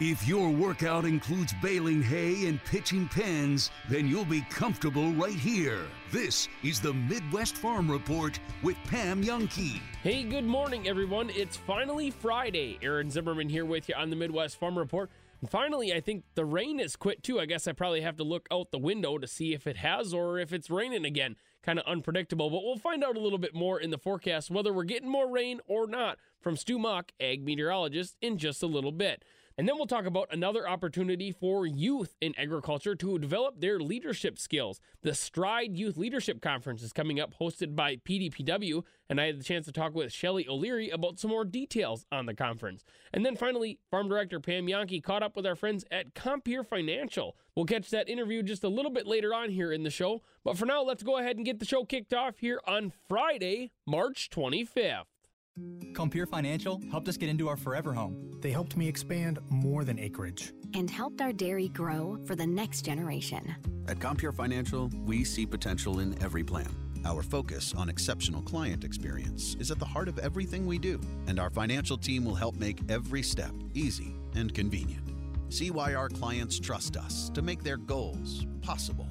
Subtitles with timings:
[0.00, 5.86] if your workout includes baling hay and pitching pens, then you'll be comfortable right here.
[6.12, 9.80] This is the Midwest Farm Report with Pam Jahnke.
[10.04, 11.30] Hey, good morning, everyone.
[11.30, 12.78] It's finally Friday.
[12.80, 15.10] Aaron Zimmerman here with you on the Midwest Farm Report.
[15.40, 17.40] And finally, I think the rain has quit too.
[17.40, 20.14] I guess I probably have to look out the window to see if it has
[20.14, 21.34] or if it's raining again.
[21.62, 24.72] Kind of unpredictable, but we'll find out a little bit more in the forecast whether
[24.72, 28.92] we're getting more rain or not from Stu Muck, ag meteorologist, in just a little
[28.92, 29.24] bit.
[29.58, 34.38] And then we'll talk about another opportunity for youth in agriculture to develop their leadership
[34.38, 34.80] skills.
[35.02, 39.42] The Stride Youth Leadership Conference is coming up, hosted by PDPW, and I had the
[39.44, 42.84] chance to talk with Shelly O'Leary about some more details on the conference.
[43.12, 47.36] And then finally, Farm Director Pam Jahnke caught up with our friends at Compeer Financial.
[47.56, 50.22] We'll catch that interview just a little bit later on here in the show.
[50.44, 53.72] But for now, let's go ahead and get the show kicked off here on Friday,
[53.84, 55.17] March 25th.
[55.94, 58.30] Compeer Financial helped us get into our forever home.
[58.40, 60.52] They helped me expand more than acreage.
[60.74, 63.54] And helped our dairy grow for the next generation.
[63.88, 66.68] At Compeer Financial, we see potential in every plan.
[67.04, 71.40] Our focus on exceptional client experience is at the heart of everything we do, and
[71.40, 75.04] our financial team will help make every step easy and convenient.
[75.48, 79.08] See why our clients trust us to make their goals possible.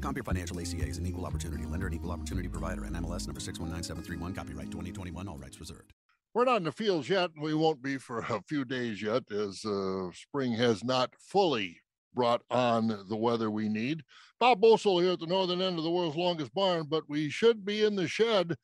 [0.00, 2.84] Compeer Financial ACA is an equal opportunity lender and equal opportunity provider.
[2.84, 4.34] And MLS number 619731.
[4.34, 5.28] Copyright 2021.
[5.28, 5.92] All rights reserved.
[6.34, 7.30] We're not in the fields yet.
[7.40, 11.80] We won't be for a few days yet, as uh, spring has not fully
[12.14, 14.02] brought on the weather we need.
[14.38, 17.64] Bob Bosold here at the northern end of the world's longest barn, but we should
[17.64, 18.56] be in the shed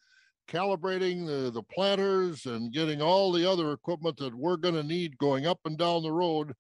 [0.49, 5.17] calibrating the, the planters and getting all the other equipment that we're going to need
[5.19, 6.53] going up and down the road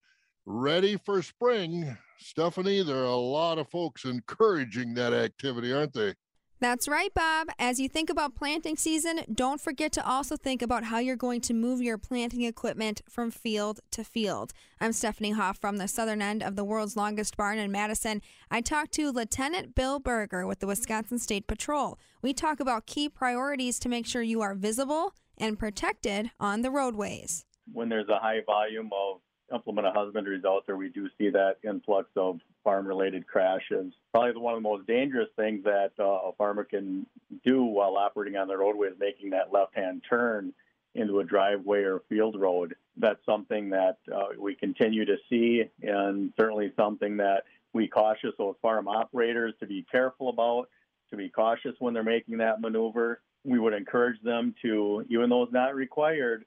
[0.46, 1.96] ready for spring.
[2.22, 6.14] Stephanie, there are a lot of folks encouraging that activity, aren't they?
[6.60, 7.48] That's right, Bob.
[7.58, 11.40] As you think about planting season, don't forget to also think about how you're going
[11.40, 14.52] to move your planting equipment from field to field.
[14.80, 18.22] I'm Stephanie Hoff from the southern end of the world's longest barn in Madison.
[18.48, 21.98] I talked to Lieutenant Bill Berger with the Wisconsin State Patrol.
[22.22, 26.70] We talk about key priorities to make sure you are visible and protected on the
[26.70, 27.44] roadways.
[27.72, 29.20] When there's a high volume of
[29.52, 33.92] implement of husbandry out there, we do see that influx of farm-related crashes.
[34.12, 37.06] Probably the one of the most dangerous things that uh, a farmer can
[37.44, 40.52] do while operating on the roadway is making that left-hand turn
[40.94, 42.74] into a driveway or field road.
[42.96, 48.56] That's something that uh, we continue to see, and certainly something that we cautious those
[48.60, 50.68] farm operators to be careful about,
[51.10, 53.20] to be cautious when they're making that maneuver.
[53.44, 56.44] We would encourage them to, even though it's not required,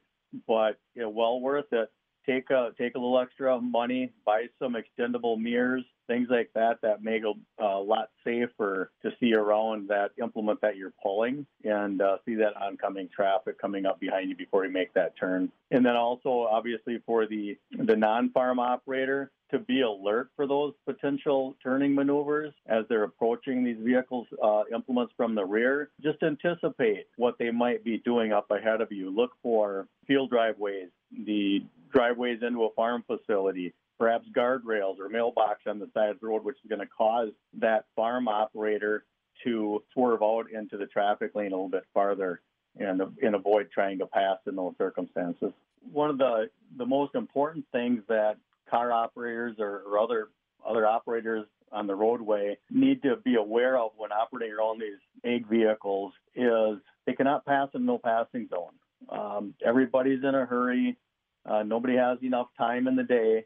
[0.48, 1.92] but you know, well worth it
[2.26, 7.04] take a take a little extra money, buy some extendable mirrors, things like that that
[7.04, 12.18] make it a lot safer to see around that implement that you're pulling and uh,
[12.26, 15.52] see that oncoming traffic coming up behind you before you make that turn.
[15.72, 21.56] And then also, obviously, for the the non-farm operator, to be alert for those potential
[21.64, 25.90] turning maneuvers as they're approaching these vehicles uh, implements from the rear.
[26.02, 29.10] Just anticipate what they might be doing up ahead of you.
[29.10, 30.90] Look for field driveways,
[31.26, 36.28] the driveways into a farm facility, perhaps guardrails or mailbox on the side of the
[36.28, 37.30] road, which is going to cause
[37.60, 39.06] that farm operator
[39.44, 42.42] to swerve out into the traffic lane a little bit farther
[42.78, 45.52] and, and avoid trying to pass in those circumstances.
[45.94, 48.38] One of the, the most important things that
[48.70, 50.30] car operators or, or other
[50.68, 55.48] other operators on the roadway need to be aware of when operating around these ag
[55.48, 58.74] vehicles is they cannot pass in no passing zone.
[59.10, 60.98] Um, everybody's in a hurry.
[61.46, 63.46] Uh, nobody has enough time in the day,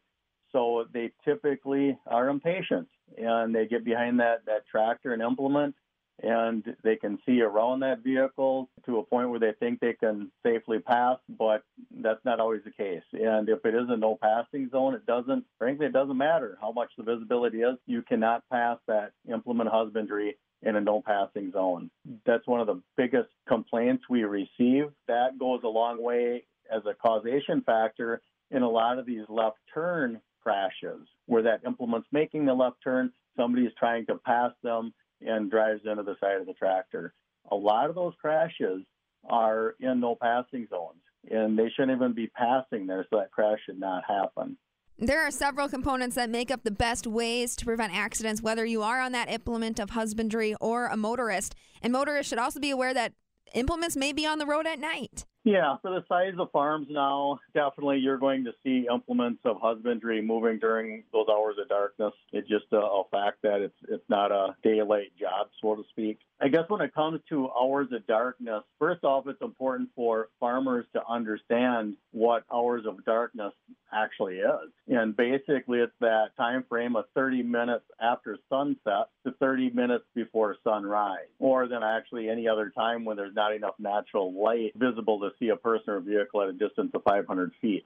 [0.52, 2.88] so they typically are impatient
[3.18, 5.76] and they get behind that that tractor and implement,
[6.24, 10.32] and they can see around that vehicle to a point where they think they can
[10.44, 11.64] safely pass, but
[12.02, 13.04] that's not always the case.
[13.14, 15.46] And if it is a no passing zone, it doesn't.
[15.58, 17.78] Frankly, it doesn't matter how much the visibility is.
[17.86, 21.90] You cannot pass that implement husbandry in a no passing zone.
[22.26, 24.86] That's one of the biggest complaints we receive.
[25.08, 28.22] That goes a long way as a causation factor
[28.52, 33.12] in a lot of these left turn crashes where that implement's making the left turn,
[33.38, 37.14] somebody is trying to pass them and drives into the side of the tractor.
[37.52, 38.84] A lot of those crashes
[39.30, 43.60] are in no passing zones and they shouldn't even be passing there, so that crash
[43.66, 44.58] should not happen.
[44.98, 48.82] There are several components that make up the best ways to prevent accidents, whether you
[48.84, 51.56] are on that implement of husbandry or a motorist.
[51.82, 53.14] And motorists should also be aware that
[53.54, 55.26] implements may be on the road at night.
[55.46, 60.22] Yeah, for the size of farms now, definitely you're going to see implements of husbandry
[60.22, 62.14] moving during those hours of darkness.
[62.34, 66.20] It's just a, a fact that it's it's not a daylight job, so to speak.
[66.42, 70.86] I guess when it comes to hours of darkness, first off, it's important for farmers
[70.94, 73.54] to understand what hours of darkness
[73.94, 74.72] actually is.
[74.88, 80.56] And basically, it's that time frame of 30 minutes after sunset to 30 minutes before
[80.64, 85.29] sunrise, or then actually any other time when there's not enough natural light visible to
[85.40, 87.84] see a person or vehicle at a distance of 500 feet.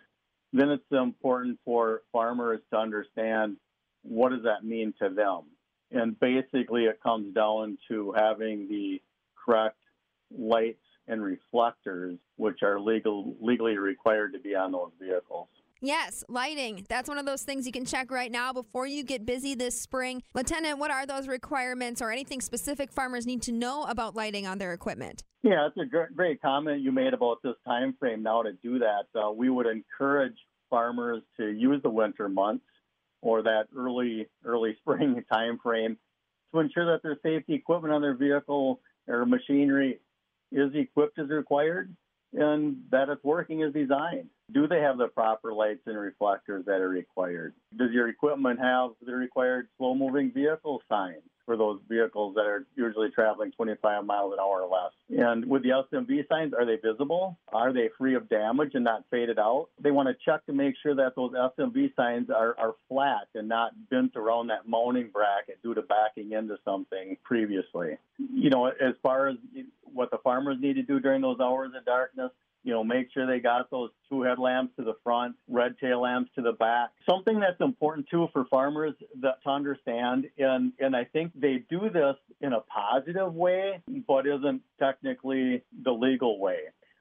[0.52, 3.58] Then it's important for farmers to understand
[4.04, 5.44] what does that mean to them
[5.94, 9.00] and basically, it comes down to having the
[9.46, 9.78] correct
[10.36, 15.50] lights and reflectors, which are legal legally required to be on those vehicles.
[15.86, 16.86] Yes, lighting.
[16.88, 19.78] That's one of those things you can check right now before you get busy this
[19.80, 20.24] spring.
[20.34, 24.60] Lieutenant, what are those requirements or anything specific farmers need to know about lighting on
[24.60, 25.26] their equipment?
[25.42, 29.08] Yeah, it's a great comment you made about this time frame now to do that.
[29.14, 30.38] Uh, we would encourage
[30.70, 32.64] farmers to use the winter months
[33.22, 35.98] or that early early spring time frame
[36.54, 40.00] to ensure that their safety equipment on their vehicle or machinery
[40.54, 41.94] is equipped as required
[42.34, 44.30] and that it's working as designed.
[44.52, 47.54] Do they have the proper lights and reflectors that are required?
[47.78, 51.24] Does your equipment have the required slow moving vehicle signs?
[51.46, 54.92] For those vehicles that are usually traveling 25 miles an hour or less.
[55.10, 57.38] And with the SMV signs, are they visible?
[57.52, 59.70] Are they free of damage and not faded out?
[59.82, 63.48] They want to check to make sure that those SMV signs are, are flat and
[63.48, 67.98] not bent around that mounting bracket due to backing into something previously.
[68.18, 69.36] You know, as far as
[69.94, 72.32] what the farmers need to do during those hours of darkness,
[72.64, 76.32] you know, make sure they got those two headlamps to the front, red tail lamps
[76.36, 76.92] to the back.
[77.10, 81.90] Something that's important too for farmers that, to understand, and and I think they do
[81.90, 86.60] this in a positive way, but isn't technically the legal way.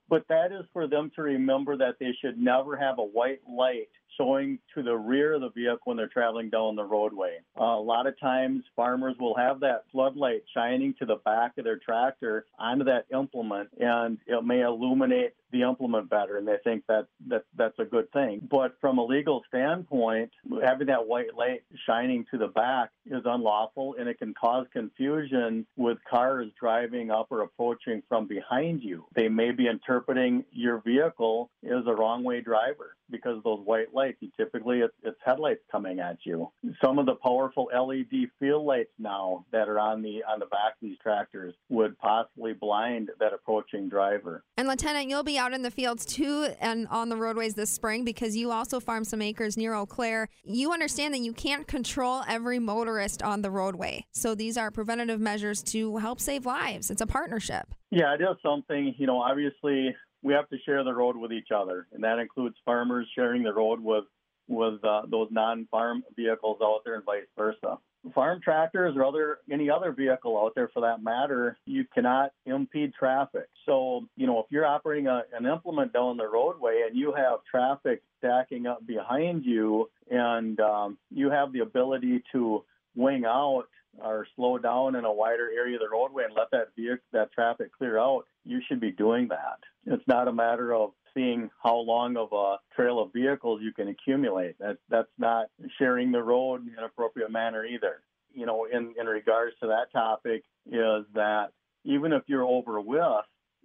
[0.09, 3.89] But that is for them to remember that they should never have a white light
[4.17, 7.39] showing to the rear of the vehicle when they're traveling down the roadway.
[7.59, 11.65] Uh, a lot of times, farmers will have that floodlight shining to the back of
[11.65, 16.83] their tractor onto that implement, and it may illuminate the implement better, and they think
[16.89, 18.49] that, that that's a good thing.
[18.51, 20.31] But from a legal standpoint,
[20.65, 25.67] having that white light shining to the back is unlawful, and it can cause confusion
[25.77, 29.05] with cars driving up or approaching from behind you.
[29.15, 33.95] They may be interpreting your vehicle as a wrong way driver because of those white
[33.95, 34.17] lights.
[34.21, 36.51] You typically, it's, it's headlights coming at you.
[36.85, 40.73] Some of the powerful LED field lights now that are on the on the back
[40.73, 44.43] of these tractors would possibly blind that approaching driver.
[44.57, 48.05] And Lieutenant, you'll be out in the fields too and on the roadways this spring
[48.05, 50.29] because you also farm some acres near Eau Claire.
[50.43, 54.07] You understand that you can't control every motorist on the roadway.
[54.13, 56.91] So these are preventative measures to help save lives.
[56.91, 57.75] It's a partnership.
[57.91, 61.49] Yeah, it is something, you know, obviously we have to share the road with each
[61.55, 64.05] other, and that includes farmers sharing the road with
[64.49, 67.79] with uh, those non-farm vehicles out there, and vice versa.
[68.13, 72.93] Farm tractors or other any other vehicle out there, for that matter, you cannot impede
[72.93, 73.49] traffic.
[73.65, 77.39] So, you know, if you're operating a, an implement down the roadway and you have
[77.49, 82.65] traffic stacking up behind you, and um, you have the ability to
[82.97, 83.69] wing out
[84.03, 87.31] or slow down in a wider area of the roadway and let that vehicle, that
[87.33, 89.59] traffic clear out, you should be doing that.
[89.87, 93.89] It's not a matter of seeing how long of a trail of vehicles you can
[93.89, 94.59] accumulate.
[94.59, 95.47] That, that's not
[95.79, 98.03] sharing the road in an appropriate manner either.
[98.35, 101.51] You know, in, in regards to that topic, is that
[101.85, 103.25] even if you're over with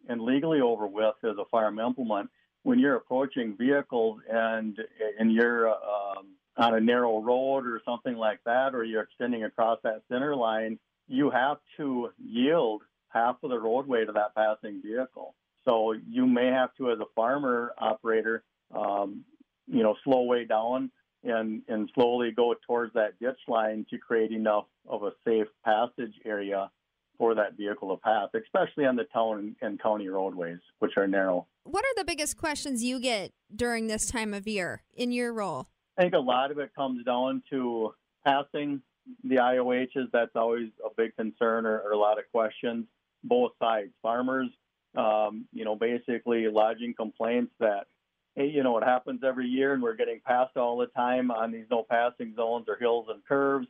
[0.10, 2.30] and legally over with as a farm implement,
[2.64, 4.78] when you're approaching vehicles and
[5.20, 9.80] and you're um, on a narrow road or something like that, or you're extending across
[9.84, 15.36] that center line, you have to yield half of the roadway to that passing vehicle.
[15.66, 19.24] So you may have to, as a farmer operator, um,
[19.68, 20.92] you know, slow way down
[21.24, 26.14] and and slowly go towards that ditch line to create enough of a safe passage
[26.26, 26.70] area
[27.18, 31.48] for that vehicle to pass, especially on the town and county roadways, which are narrow.
[31.64, 35.68] What are the biggest questions you get during this time of year in your role?
[35.98, 38.82] I think a lot of it comes down to passing
[39.24, 40.12] the IOHs.
[40.12, 42.86] That's always a big concern or, or a lot of questions.
[43.24, 44.50] Both sides, farmers,
[44.96, 47.88] um, you know, basically lodging complaints that,
[48.36, 51.52] hey, you know, it happens every year and we're getting passed all the time on
[51.52, 53.68] these no passing zones or hills and curves.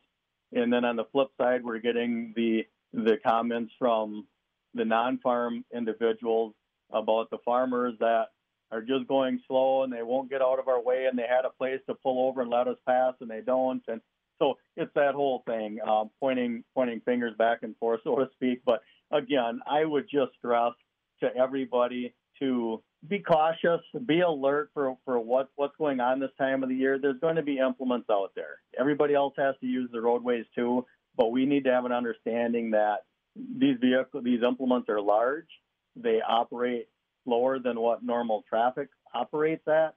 [0.54, 4.26] And then on the flip side, we're getting the the comments from
[4.74, 6.54] the non-farm individuals
[6.92, 8.28] about the farmers that
[8.72, 11.46] are just going slow and they won't get out of our way and they had
[11.46, 14.02] a place to pull over and let us pass and they don't and
[14.40, 18.62] so it's that whole thing um, pointing pointing fingers back and forth so to speak
[18.66, 20.74] but again i would just stress
[21.20, 26.64] to everybody to be cautious, be alert for, for what, what's going on this time
[26.64, 26.98] of the year.
[27.00, 28.60] There's going to be implements out there.
[28.80, 32.72] Everybody else has to use the roadways too, but we need to have an understanding
[32.72, 35.48] that these vehicles, these implements are large.
[35.96, 36.88] They operate
[37.24, 39.96] slower than what normal traffic operates at,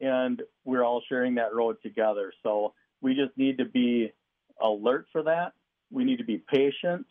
[0.00, 2.32] and we're all sharing that road together.
[2.42, 4.12] So we just need to be
[4.62, 5.52] alert for that.
[5.90, 7.06] We need to be patient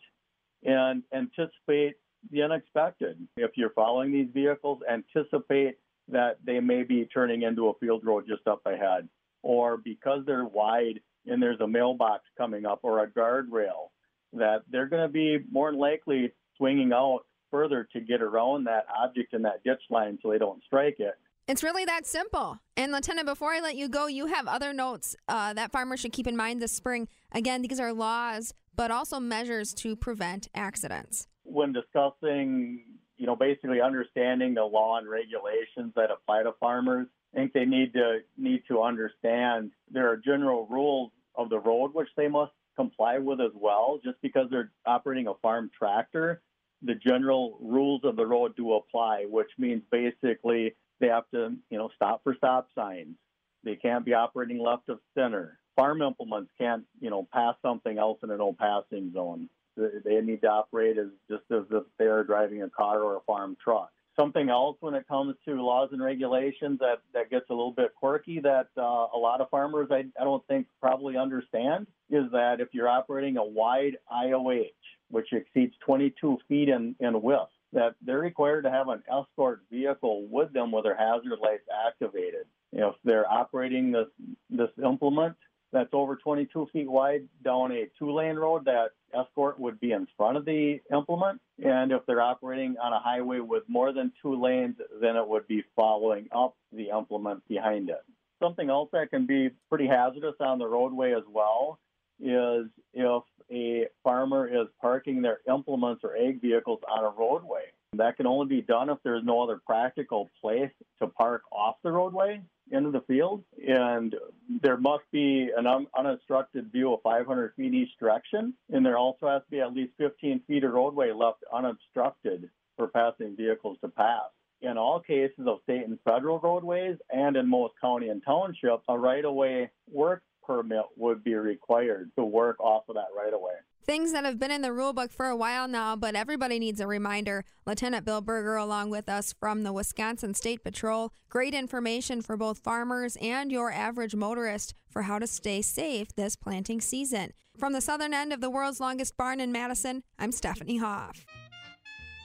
[0.64, 1.94] and anticipate
[2.30, 3.18] the unexpected.
[3.36, 5.76] If you're following these vehicles, anticipate
[6.08, 9.08] that they may be turning into a field road just up ahead,
[9.42, 13.90] or because they're wide and there's a mailbox coming up or a guardrail,
[14.32, 17.20] that they're going to be more likely swinging out
[17.50, 21.14] further to get around that object in that ditch line so they don't strike it.
[21.48, 22.60] It's really that simple.
[22.76, 26.12] And Lieutenant, before I let you go, you have other notes uh, that farmers should
[26.12, 27.08] keep in mind this spring.
[27.32, 31.26] Again, these are laws, but also measures to prevent accidents.
[31.42, 32.84] When discussing,
[33.16, 37.64] you know, basically understanding the law and regulations that apply to farmers, I think they
[37.64, 42.52] need to need to understand there are general rules of the road which they must
[42.76, 43.98] comply with as well.
[44.04, 46.40] Just because they're operating a farm tractor,
[46.82, 51.76] the general rules of the road do apply, which means basically they have to, you
[51.76, 53.16] know, stop for stop signs.
[53.64, 55.58] They can't be operating left of center.
[55.76, 59.48] Farm implements can't, you know, pass something else in a no passing zone.
[59.76, 63.56] They need to operate as just as if they're driving a car or a farm
[63.62, 63.90] truck.
[64.18, 67.94] Something else when it comes to laws and regulations that, that gets a little bit
[67.94, 72.60] quirky that uh, a lot of farmers I, I don't think probably understand is that
[72.60, 74.74] if you're operating a wide IOH,
[75.08, 80.26] which exceeds 22 feet in, in width, that they're required to have an escort vehicle
[80.30, 82.46] with them with their hazard lights activated.
[82.72, 84.08] If they're operating this
[84.50, 85.36] this implement
[85.72, 90.36] that's over 22 feet wide down a two-lane road, that escort would be in front
[90.36, 91.40] of the implement.
[91.64, 95.48] And if they're operating on a highway with more than two lanes, then it would
[95.48, 98.02] be following up the implement behind it.
[98.42, 101.78] Something else that can be pretty hazardous on the roadway as well
[102.20, 107.64] is if a farmer is parking their implements or ag vehicles on a roadway.
[107.94, 111.92] That can only be done if there's no other practical place to park off the
[111.92, 112.40] roadway
[112.70, 113.44] into the field.
[113.68, 114.14] And
[114.62, 118.54] there must be an un- unobstructed view of 500 feet each direction.
[118.70, 122.88] And there also has to be at least 15 feet of roadway left unobstructed for
[122.88, 124.30] passing vehicles to pass.
[124.62, 128.96] In all cases of state and federal roadways, and in most county and township, a
[128.96, 133.54] right of way work permit would be required to work off of that right away.
[133.84, 136.80] Things that have been in the rule book for a while now, but everybody needs
[136.80, 137.44] a reminder.
[137.66, 141.12] Lieutenant Bill Berger, along with us from the Wisconsin State Patrol.
[141.28, 146.36] Great information for both farmers and your average motorist for how to stay safe this
[146.36, 147.32] planting season.
[147.58, 151.26] From the southern end of the world's longest barn in Madison, I'm Stephanie Hoff.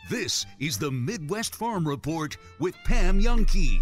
[0.09, 3.81] This is the Midwest Farm Report with Pam Jahnke.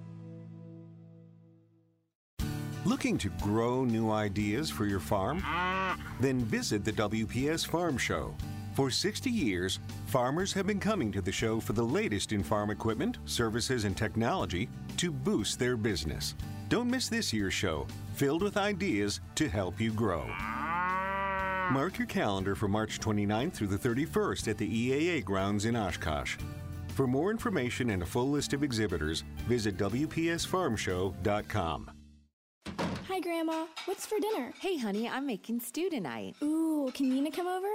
[2.83, 5.43] Looking to grow new ideas for your farm?
[6.19, 8.33] Then visit the WPS Farm Show.
[8.73, 12.71] For 60 years, farmers have been coming to the show for the latest in farm
[12.71, 16.33] equipment, services, and technology to boost their business.
[16.69, 17.85] Don't miss this year's show,
[18.15, 20.25] filled with ideas to help you grow.
[21.71, 26.35] Mark your calendar for March 29th through the 31st at the EAA grounds in Oshkosh.
[26.95, 31.91] For more information and a full list of exhibitors, visit WPSFarmShow.com.
[33.11, 33.65] Hi, Grandma.
[33.83, 34.53] What's for dinner?
[34.61, 36.33] Hey, honey, I'm making stew tonight.
[36.41, 37.67] Ooh, can Nina come over?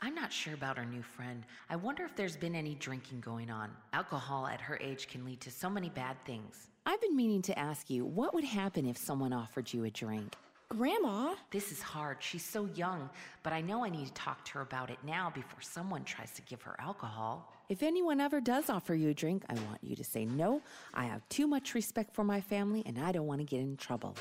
[0.00, 1.42] I'm not sure about our new friend.
[1.70, 3.70] I wonder if there's been any drinking going on.
[3.94, 6.68] Alcohol at her age can lead to so many bad things.
[6.84, 10.34] I've been meaning to ask you what would happen if someone offered you a drink?
[10.68, 11.34] Grandma?
[11.50, 12.18] This is hard.
[12.20, 13.08] She's so young,
[13.42, 16.32] but I know I need to talk to her about it now before someone tries
[16.32, 17.53] to give her alcohol.
[17.68, 20.60] If anyone ever does offer you a drink, I want you to say no.
[20.92, 23.78] I have too much respect for my family and I don't want to get in
[23.78, 24.14] trouble.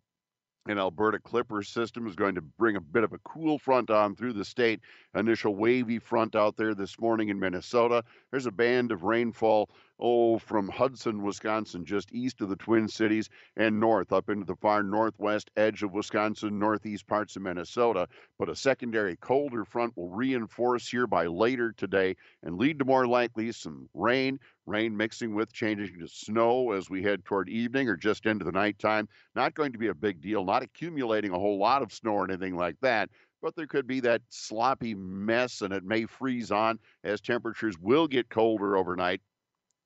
[0.67, 4.13] An Alberta Clipper system is going to bring a bit of a cool front on
[4.13, 4.81] through the state.
[5.15, 8.03] Initial wavy front out there this morning in Minnesota.
[8.29, 9.69] There's a band of rainfall
[9.99, 14.55] oh, from Hudson, Wisconsin, just east of the Twin Cities and north up into the
[14.55, 18.07] far northwest edge of Wisconsin, northeast parts of Minnesota.
[18.37, 23.07] But a secondary colder front will reinforce here by later today and lead to more
[23.07, 27.95] likely some rain, rain mixing with changing to snow as we head toward evening or
[27.95, 29.07] just into the nighttime.
[29.35, 32.25] Not going to be a big deal, not accumulating a whole lot of snow or
[32.25, 33.09] anything like that,
[33.41, 38.07] but there could be that sloppy mess and it may freeze on as temperatures will
[38.07, 39.21] get colder overnight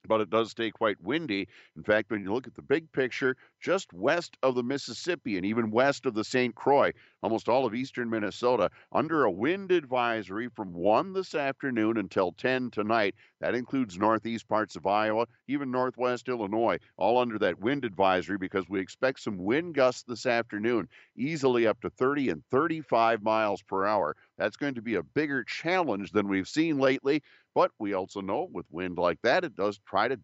[0.07, 1.47] but it does stay quite windy.
[1.75, 5.45] In fact, when you look at the big picture, just west of the Mississippi and
[5.45, 6.55] even west of the St.
[6.55, 6.91] Croix,
[7.21, 12.71] almost all of eastern Minnesota, under a wind advisory from 1 this afternoon until 10
[12.71, 13.15] tonight.
[13.39, 18.69] That includes northeast parts of Iowa, even northwest Illinois, all under that wind advisory because
[18.69, 23.85] we expect some wind gusts this afternoon, easily up to 30 and 35 miles per
[23.85, 24.15] hour.
[24.37, 27.21] That's going to be a bigger challenge than we've seen lately.
[27.53, 30.19] But we also know with wind like that, it does try to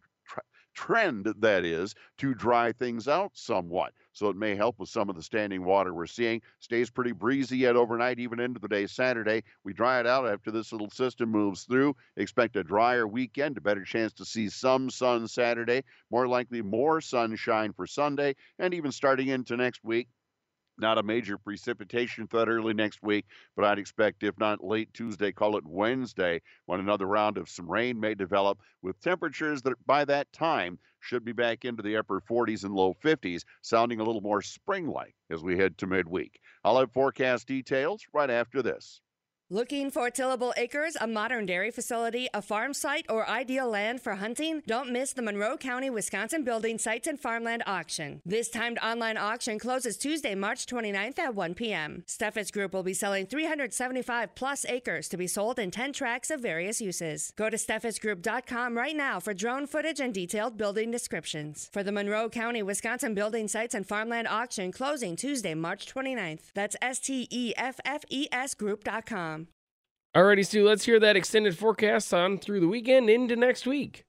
[0.77, 3.93] trend, that is, to dry things out somewhat.
[4.13, 6.41] So it may help with some of the standing water we're seeing.
[6.59, 9.43] Stays pretty breezy yet overnight, even into the day Saturday.
[9.63, 11.95] We dry it out after this little system moves through.
[12.15, 17.01] Expect a drier weekend, a better chance to see some sun Saturday, more likely more
[17.01, 20.07] sunshine for Sunday, and even starting into next week
[20.79, 25.31] not a major precipitation threat early next week, but I'd expect, if not late Tuesday,
[25.31, 30.05] call it Wednesday, when another round of some rain may develop with temperatures that by
[30.05, 34.21] that time should be back into the upper 40s and low 50s, sounding a little
[34.21, 36.39] more spring like as we head to midweek.
[36.63, 39.01] I'll have forecast details right after this.
[39.49, 44.15] Looking for tillable acres, a modern dairy facility, a farm site, or ideal land for
[44.15, 44.61] hunting?
[44.67, 48.21] Don't miss the Monroe County, Wisconsin Building Sites and Farmland Auction.
[48.25, 52.03] This timed online auction closes Tuesday, March 29th at 1 p.m.
[52.05, 56.41] Steffes Group will be selling 375 plus acres to be sold in 10 tracts of
[56.41, 57.31] various uses.
[57.37, 61.69] Go to steffesgroup.com right now for drone footage and detailed building descriptions.
[61.71, 66.51] For the Monroe County, Wisconsin Building Sites and Farmland Auction closing Tuesday, March 29th.
[66.53, 69.36] That's S T E F F E S Group.com.
[70.17, 74.03] Alrighty, Stu, let's hear that extended forecast on through the weekend into next week.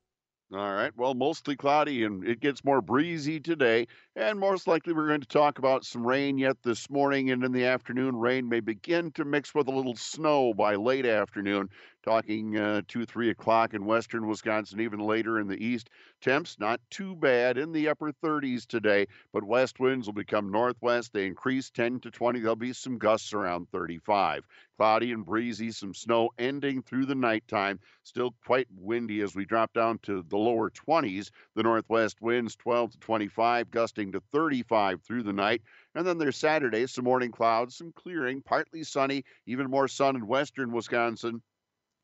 [0.51, 0.91] All right.
[0.97, 3.87] Well, mostly cloudy and it gets more breezy today.
[4.17, 7.53] And most likely, we're going to talk about some rain yet this morning and in
[7.53, 8.17] the afternoon.
[8.17, 11.69] Rain may begin to mix with a little snow by late afternoon
[12.09, 15.91] talking uh, 2, 3 o'clock in western Wisconsin, even later in the east.
[16.23, 21.13] Temps not too bad in the upper 30s today, but west winds will become northwest.
[21.13, 22.41] They increase 10 to 20.
[22.41, 24.47] There'll be some gusts around 35.
[24.79, 27.79] Cloudy and breezy, some snow ending through the nighttime.
[28.05, 31.31] Still quite windy as we drop down to the lower 20s.
[31.57, 35.61] The northwest winds 12 to 25, gusting to 35 through the night.
[35.95, 40.27] And then there's Saturday, some morning clouds, some clearing, partly sunny, even more sun in
[40.27, 41.43] western Wisconsin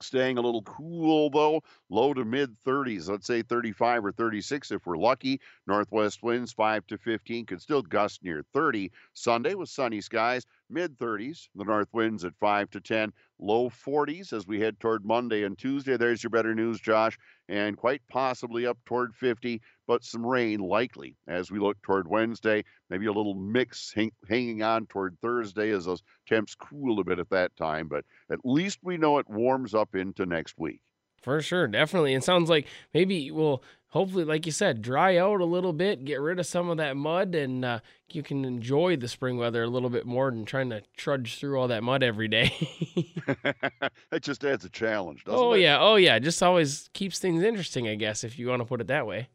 [0.01, 4.87] staying a little cool though, low to mid 30s, let's say 35 or 36 if
[4.87, 5.41] we're lucky.
[5.67, 8.91] Northwest winds 5 to 15 could still gust near 30.
[9.15, 11.49] Sunday with sunny skies, mid 30s.
[11.55, 15.59] The north winds at 5 to 10, low 40s as we head toward Monday and
[15.59, 15.97] Tuesday.
[15.97, 21.17] There's your better news, Josh, and quite possibly up toward 50, but some rain likely
[21.27, 22.65] as we look toward Wednesday.
[22.91, 27.19] Maybe a little mix hang, hanging on toward Thursday as those temps cool a bit
[27.19, 30.81] at that time, but at least we know it warms up into next week.
[31.25, 32.13] For sure, definitely.
[32.13, 36.21] It sounds like maybe we'll hopefully, like you said, dry out a little bit, get
[36.21, 39.69] rid of some of that mud, and uh, you can enjoy the spring weather a
[39.69, 42.53] little bit more than trying to trudge through all that mud every day.
[44.13, 45.63] it just adds a challenge, doesn't oh, it?
[45.63, 45.79] yeah.
[45.81, 46.19] Oh, yeah.
[46.19, 49.29] Just always keeps things interesting, I guess, if you want to put it that way.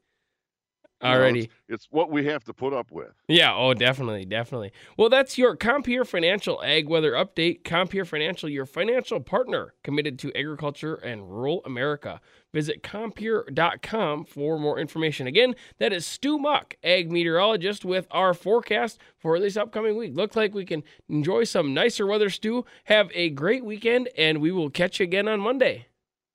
[1.02, 1.44] You know, Alrighty.
[1.44, 3.14] it's, it's what we have to put up with.
[3.30, 4.74] Yeah, oh, definitely, definitely.
[4.98, 7.64] Well, that's your Compeer Financial Ag Weather Update.
[7.64, 12.20] Compeer Financial, your financial partner committed to agriculture and rural America.
[12.54, 15.26] Visit Compeer.com for more information.
[15.28, 20.18] Again, that is Stu Muck, ag meteorologist, with our forecast for this upcoming week.
[20.18, 22.66] Looks like we can enjoy some nicer weather, Stu.
[22.86, 25.86] Have a great weekend, and we will catch you again on Monday.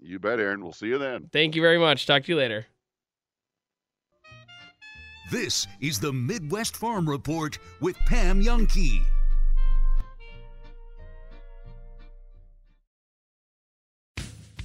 [0.01, 0.63] You bet, Aaron.
[0.63, 1.29] We'll see you then.
[1.33, 2.07] Thank you very much.
[2.07, 2.67] Talk to you later.
[5.31, 9.03] This is the Midwest Farm Report with Pam Jahnke.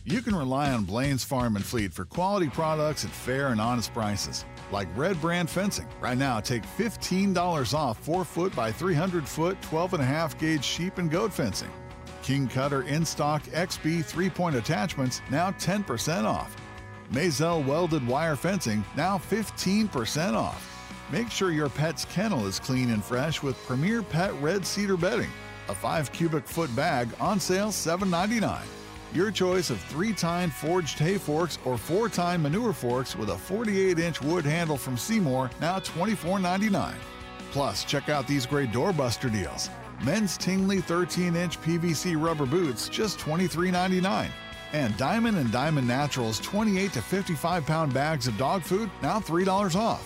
[0.03, 3.93] You can rely on Blain's Farm and Fleet for quality products at fair and honest
[3.93, 4.43] prices.
[4.71, 5.87] Like Red Brand Fencing.
[6.01, 10.65] Right now, take $15 off 4 foot by 300 foot, 12 and a half gauge
[10.65, 11.71] sheep and goat fencing.
[12.21, 16.55] King Kutter in stock XB three point attachments, now 10% off.
[17.11, 20.65] Mazel welded wire fencing, now 15% off.
[21.11, 25.29] Make sure your pet's kennel is clean and fresh with Premier Pet Red Cedar bedding.
[25.69, 28.61] A 5 cubic foot bag on sale $7.99.
[29.11, 33.37] Your choice of three tine forged hay forks or four tine manure forks with a
[33.37, 36.93] 48 inch wood handle from Seymour, now $24.99.
[37.51, 39.71] Plus, check out these great doorbuster deals.
[40.03, 44.29] Men's Tingley 13 inch PVC rubber boots, just $23.99.
[44.73, 49.75] And Diamond and Diamond Naturals 28 to 55 pound bags of dog food, now $3
[49.75, 50.05] off.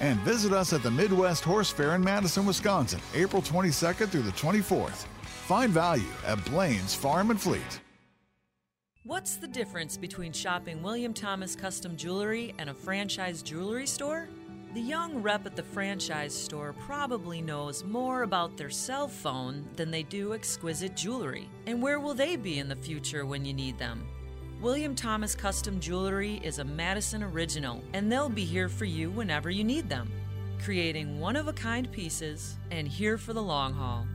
[0.00, 4.32] And visit us at the Midwest Horse Fair in Madison, Wisconsin, April 22nd through the
[4.32, 5.06] 24th.
[5.22, 7.80] Find value at Blain's Farm and Fleet.
[9.04, 14.28] What's the difference between shopping William Thomas Custom Jewelry and a franchise jewelry store?
[14.74, 19.90] The young rep at the franchise store probably knows more about their cell phone than
[19.90, 21.50] they do exquisite jewelry.
[21.66, 24.08] And where will they be in the future when you need them?
[24.62, 29.50] William Thomas Custom Jewelry is a Madison original, and they'll be here for you whenever
[29.50, 30.10] you need them,
[30.62, 34.06] creating one of a kind pieces and here for the long haul.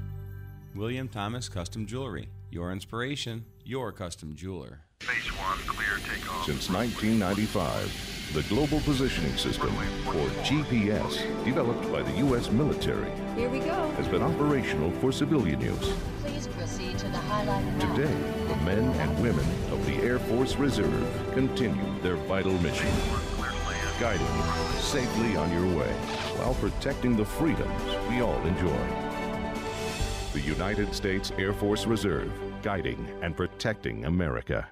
[0.73, 2.29] William Thomas Custom Jewelry.
[2.49, 4.79] Your inspiration, your custom jeweler.
[5.01, 6.45] Phase one, clear takeoff.
[6.47, 9.69] Since 1995, the Global Positioning System,
[10.07, 12.51] or GPS, developed by the U.S.
[12.51, 13.89] military, Here we go.
[13.91, 15.93] has been operational for civilian use.
[16.21, 17.79] Please proceed to the highlighted.
[17.95, 18.13] Today,
[18.47, 22.91] the men and women of the Air Force Reserve continue their vital mission,
[23.99, 24.43] guiding you
[24.79, 25.91] safely on your way
[26.37, 28.87] while protecting the freedoms we all enjoy.
[30.33, 34.67] The United States Air Force Reserve, guiding and protecting America.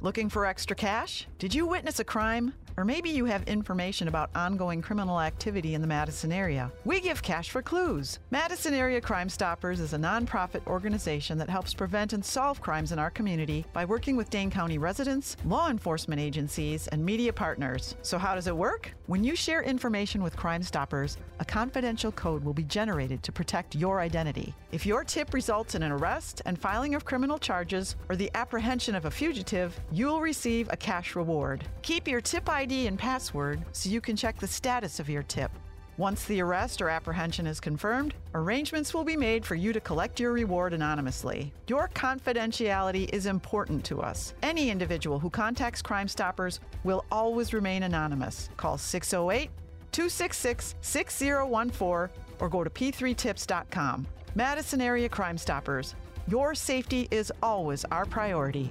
[0.00, 1.26] Looking for extra cash?
[1.40, 2.54] Did you witness a crime?
[2.78, 6.70] Or maybe you have information about ongoing criminal activity in the Madison area.
[6.84, 8.20] We give cash for clues.
[8.30, 13.00] Madison Area Crime Stoppers is a nonprofit organization that helps prevent and solve crimes in
[13.00, 17.96] our community by working with Dane County residents, law enforcement agencies, and media partners.
[18.02, 18.92] So, how does it work?
[19.06, 23.74] When you share information with Crime Stoppers, a confidential code will be generated to protect
[23.74, 24.54] your identity.
[24.70, 28.94] If your tip results in an arrest and filing of criminal charges or the apprehension
[28.94, 31.64] of a fugitive, you'll receive a cash reward.
[31.82, 35.50] Keep your tip ID and password so you can check the status of your tip.
[35.96, 40.20] Once the arrest or apprehension is confirmed, arrangements will be made for you to collect
[40.20, 41.52] your reward anonymously.
[41.66, 44.32] Your confidentiality is important to us.
[44.42, 48.48] Any individual who contacts Crime Stoppers will always remain anonymous.
[48.56, 49.50] Call 608
[49.90, 54.06] 266 6014 or go to p3tips.com.
[54.36, 55.96] Madison Area Crime Stoppers.
[56.28, 58.70] Your safety is always our priority.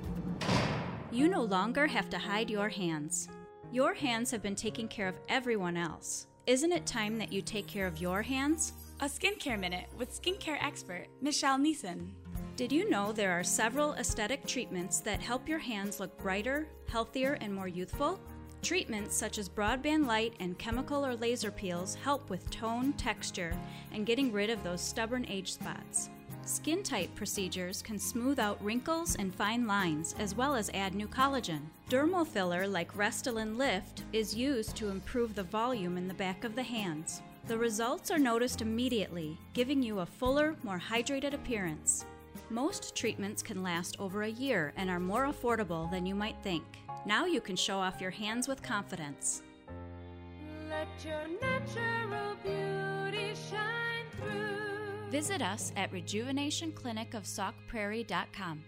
[1.11, 3.27] You no longer have to hide your hands.
[3.71, 6.27] Your hands have been taking care of everyone else.
[6.45, 8.71] Isn't it time that you take care of your hands?
[9.01, 12.07] A skincare minute with skincare expert Michelle Neeson.
[12.55, 17.33] Did you know there are several aesthetic treatments that help your hands look brighter, healthier,
[17.41, 18.21] and more youthful?
[18.61, 23.53] Treatments such as broadband light and chemical or laser peels help with tone, texture,
[23.91, 26.09] and getting rid of those stubborn age spots.
[26.47, 31.05] Skin tight procedures can smooth out wrinkles and fine lines, as well as add new
[31.05, 31.59] collagen.
[31.89, 36.55] Dermal filler like Restylane Lift is used to improve the volume in the back of
[36.55, 37.21] the hands.
[37.47, 42.05] The results are noticed immediately, giving you a fuller, more hydrated appearance.
[42.49, 46.63] Most treatments can last over a year and are more affordable than you might think.
[47.05, 49.41] Now you can show off your hands with confidence.
[50.69, 53.86] Let your natural beauty shine.
[55.09, 58.63] Visit us at rejuvenationclinicofsaukprairie.com.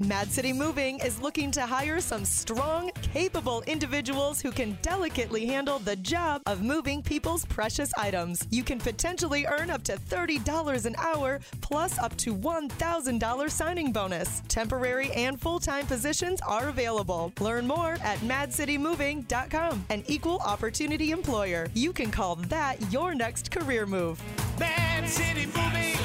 [0.00, 5.80] Mad City Moving is looking to hire some strong, capable individuals who can delicately handle
[5.80, 8.46] the job of moving people's precious items.
[8.52, 14.40] You can potentially earn up to $30 an hour plus up to $1,000 signing bonus.
[14.46, 17.32] Temporary and full time positions are available.
[17.40, 19.84] Learn more at madcitymoving.com.
[19.90, 21.66] An equal opportunity employer.
[21.74, 24.22] You can call that your next career move.
[24.60, 25.98] Mad City Moving.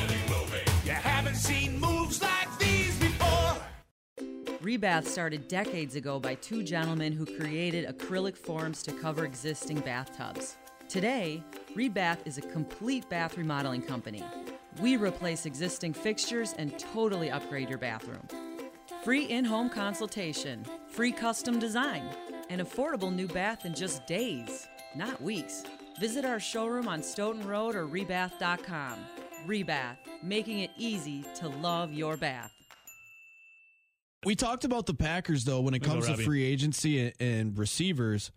[0.83, 1.79] You haven't seen
[4.63, 10.55] Rebath started decades ago by two gentlemen who created acrylic forms to cover existing bathtubs.
[10.87, 11.43] Today,
[11.75, 14.23] Rebath is a complete bath remodeling company.
[14.81, 18.25] We replace existing fixtures and totally upgrade your bathroom.
[19.03, 22.03] Free in home consultation, free custom design,
[22.49, 25.63] an affordable new bath in just days, not weeks.
[25.99, 28.97] Visit our showroom on Stoughton Road or rebath.com.
[29.45, 32.62] Rebath, making it easy to love your bath.
[34.25, 38.31] We talked about the Packers though when it comes to free agency and, receivers.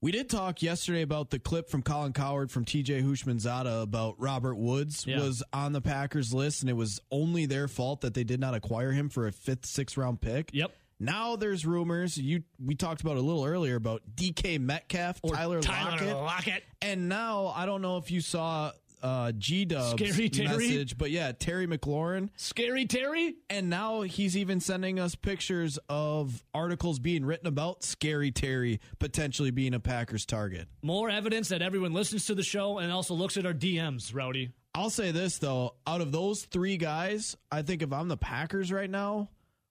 [0.00, 4.56] We did talk yesterday about the clip from Colin Cowherd from TJ Houshmandzadeh about Robert
[4.56, 5.20] Woods Yeah.
[5.20, 8.54] was on the Packers list and it was only their fault that they did not
[8.54, 10.50] acquire him for a fifth, sixth round pick.
[10.52, 10.72] Yep.
[10.98, 12.16] Now there's rumors.
[12.16, 16.16] You we talked about a little earlier about DK Metcalf, Tyler, Tyler Lockett.
[16.16, 16.64] Lockett.
[16.80, 20.68] And now I don't know if you saw uh, G Dub's Scary Terry?
[20.68, 22.30] message, but yeah, Terry McLaurin.
[22.36, 23.36] Scary Terry?
[23.50, 29.50] And now he's even sending us pictures of articles being written about Scary Terry potentially
[29.50, 30.68] being a Packers target.
[30.82, 34.50] More evidence that everyone listens to the show and also looks at our DMs, Rowdy.
[34.74, 38.72] I'll say this though, out of those three guys, I think if I'm the Packers
[38.72, 39.28] right now,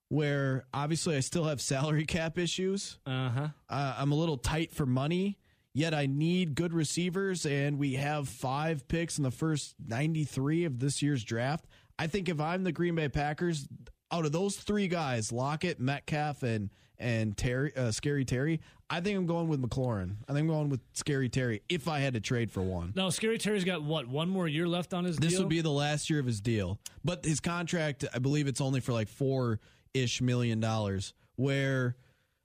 [0.09, 3.47] where obviously I still have salary cap issues, uh-huh.
[3.69, 5.37] uh, I'm a little tight for money.
[5.73, 10.79] Yet I need good receivers, and we have five picks in the first 93 of
[10.79, 11.65] this year's draft.
[11.97, 13.67] I think if I'm the Green Bay Packers,
[14.11, 19.17] out of those three guys, Lockett, Metcalf, and and Terry, uh, Scary Terry, I think
[19.17, 20.17] I'm going with McLaurin.
[20.29, 22.93] I think I'm going with Scary Terry if I had to trade for one.
[22.95, 25.39] Now, Scary Terry's got what one more year left on his This deal.
[25.41, 28.81] would be the last year of his deal, but his contract, I believe it's only
[28.81, 29.59] for like four
[29.95, 31.13] ish million dollars.
[31.37, 31.95] Where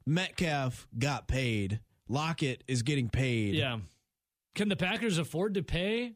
[0.06, 3.54] Metcalf got paid, Lockett is getting paid.
[3.54, 3.78] yeah.
[4.54, 6.14] Can the Packers afford to pay?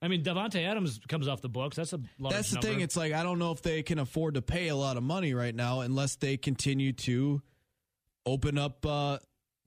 [0.00, 1.76] I mean, Davante Adams comes off the books.
[1.76, 2.68] That's a That's the number.
[2.68, 2.80] thing.
[2.80, 5.34] It's like I don't know if they can afford to pay a lot of money
[5.34, 7.42] right now unless they continue to
[8.24, 9.18] open up uh,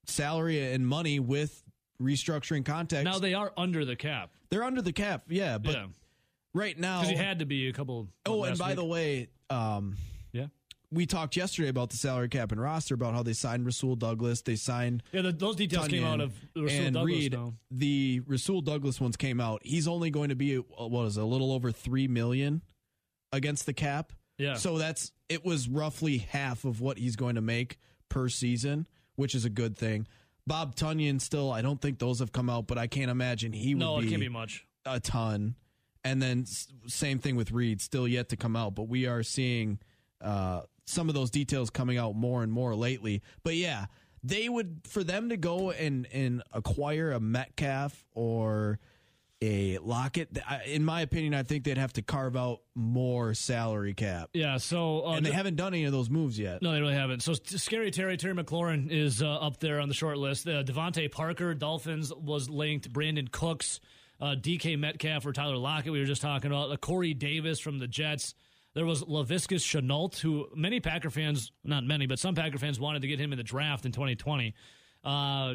[0.06, 1.62] salary and money with
[2.00, 3.04] restructuring context.
[3.04, 4.30] now they are under the cap.
[4.50, 5.58] They're under the cap, yeah.
[5.58, 5.86] But Yeah.
[6.54, 8.08] right now, Because he had to be a couple.
[8.26, 9.96] Oh, and by the way, um,
[10.92, 14.42] we talked yesterday about the salary cap and roster about how they signed Rasul Douglas.
[14.42, 17.06] They signed Yeah, the, those details came out of Rasul and Douglas.
[17.16, 17.32] Reed.
[17.32, 17.54] though.
[17.70, 19.60] The Rasul Douglas ones came out.
[19.64, 22.62] He's only going to be what is it, a little over three million
[23.32, 24.12] against the cap.
[24.38, 24.54] Yeah.
[24.54, 29.34] So that's it was roughly half of what he's going to make per season, which
[29.34, 30.08] is a good thing.
[30.46, 33.74] Bob Tonyan still, I don't think those have come out, but I can't imagine he
[33.74, 34.66] would No, it can't be much.
[34.84, 35.54] a ton.
[36.02, 39.22] And then s- same thing with Reed, still yet to come out, but we are
[39.22, 39.78] seeing
[40.22, 43.22] uh, some of those details coming out more and more lately.
[43.42, 43.86] But yeah,
[44.22, 48.78] they would for them to go and and acquire a Metcalf or
[49.42, 50.38] a Lockett.
[50.66, 54.30] In my opinion, I think they'd have to carve out more salary cap.
[54.34, 56.60] Yeah, so uh, and they haven't done any of those moves yet.
[56.60, 57.22] No, they really haven't.
[57.22, 60.46] So Scary Terry, Terry McLaurin is uh, up there on the short list.
[60.46, 62.92] Uh, DeVante Parker, Dolphins was linked.
[62.92, 63.80] Brandin Cooks,
[64.20, 66.70] uh, DK Metcalf or Tyler Lockett, we were just talking about.
[66.70, 68.34] Uh, Corey Davis from the Jets.
[68.74, 73.02] There was Laviscus Shenault, who many Packer fans, not many, but some Packer fans wanted
[73.02, 74.54] to get him in the draft in 2020.
[75.02, 75.54] Uh, uh,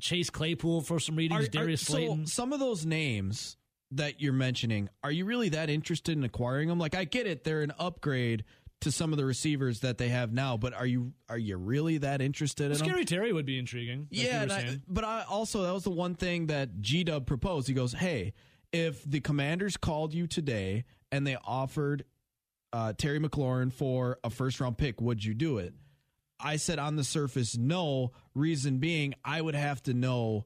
[0.00, 2.26] Chase Claypool for some readings, Are- are- Darius so Slayton.
[2.26, 3.56] some of those names
[3.92, 6.78] that you're mentioning, are you really that interested in acquiring them?
[6.80, 8.44] Like, I get it; they're an upgrade
[8.80, 11.98] to some of the receivers that they have now, but are you are you really
[11.98, 12.88] that interested in them?
[12.88, 14.08] Scary Terry would be intriguing.
[14.10, 17.68] Yeah, I, but I also that was the one thing that G Dub proposed.
[17.68, 18.32] He goes, "Hey,
[18.72, 22.04] if the Commanders called you today and they offered
[22.76, 25.74] uh, Terry McLaurin for a first round pick, would you do it?"
[26.38, 28.12] I said on the surface, no.
[28.34, 30.44] Reason being, I would have to know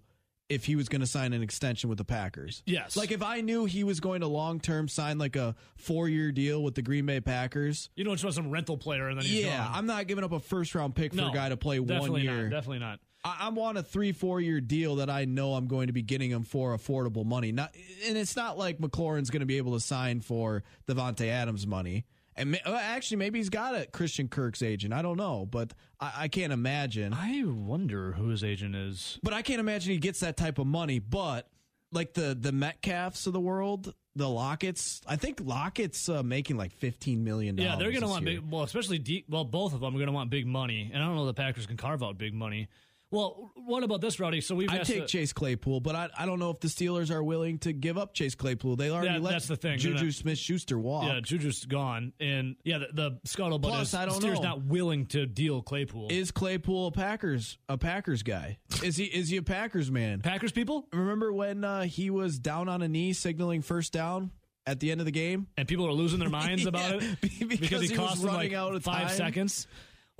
[0.48, 2.62] if he was going to sign an extension with the Packers.
[2.66, 2.96] Yes.
[2.96, 6.32] Like if I knew he was going to long term sign like a four year
[6.32, 7.88] deal with the Green Bay Packers.
[7.94, 9.70] You don't just want some rental player and then Yeah, gone.
[9.74, 12.20] I'm not giving up a first round pick for No, a guy to play one
[12.20, 12.44] year.
[12.44, 12.98] Not, definitely not.
[13.24, 16.02] I, I want a three, four year deal that I know I'm going to be
[16.02, 17.52] getting him for affordable money.
[17.52, 17.74] Not,
[18.08, 22.06] and it's not like McLaurin's going to be able to sign for Davante Adams money.
[22.40, 24.94] And actually, maybe he's got a Christian Kirk's agent.
[24.94, 27.12] I don't know, but I, I can't imagine.
[27.12, 29.18] I wonder who his agent is.
[29.22, 30.98] But I can't imagine he gets that type of money.
[30.98, 31.48] But
[31.92, 35.00] like the the Metcalfs of the world, the Locketts.
[35.06, 37.56] I think Lockett's uh, making like fifteen million.
[37.56, 38.40] Yeah, they're going to want year.
[38.40, 38.50] big.
[38.50, 39.26] Well, especially deep.
[39.28, 41.34] Well, both of them are going to want big money, and I don't know the
[41.34, 42.68] Packers can carve out big money.
[43.12, 44.40] Well, what about this, Rowdy?
[44.40, 47.22] So we've I take Chase Claypool, but I, I don't know if the Steelers are
[47.24, 48.76] willing to give up Chase Claypool.
[48.76, 49.78] They already That- let that's the thing.
[49.78, 51.04] Juju Smith Schuster walk.
[51.06, 54.48] Yeah, Juju's gone, and yeah, the, the scuttlebutt Plus, is I don't Steers know.
[54.50, 56.08] not willing to deal Claypool.
[56.10, 58.58] Is Claypool a Packers a Packers guy?
[58.84, 60.20] Is he is he a Packers man?
[60.20, 60.86] Packers people?
[60.92, 64.30] Remember when uh, he was down on a knee signaling first down
[64.66, 67.20] at the end of the game, and people are losing their minds about Yeah, it
[67.48, 69.16] because, because, he, he cost was them running like out of five time.
[69.16, 69.66] seconds.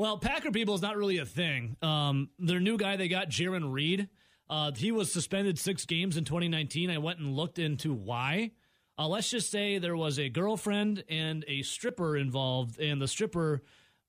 [0.01, 1.77] Well, Packer people is not really a thing.
[1.83, 4.09] Um, their new guy they got, Jarran Reed.
[4.49, 6.89] Uh, he was suspended six games in 2019.
[6.89, 8.53] I went and looked into why.
[8.99, 13.61] Uh, let's just say there was a girlfriend and a stripper involved, and the stripper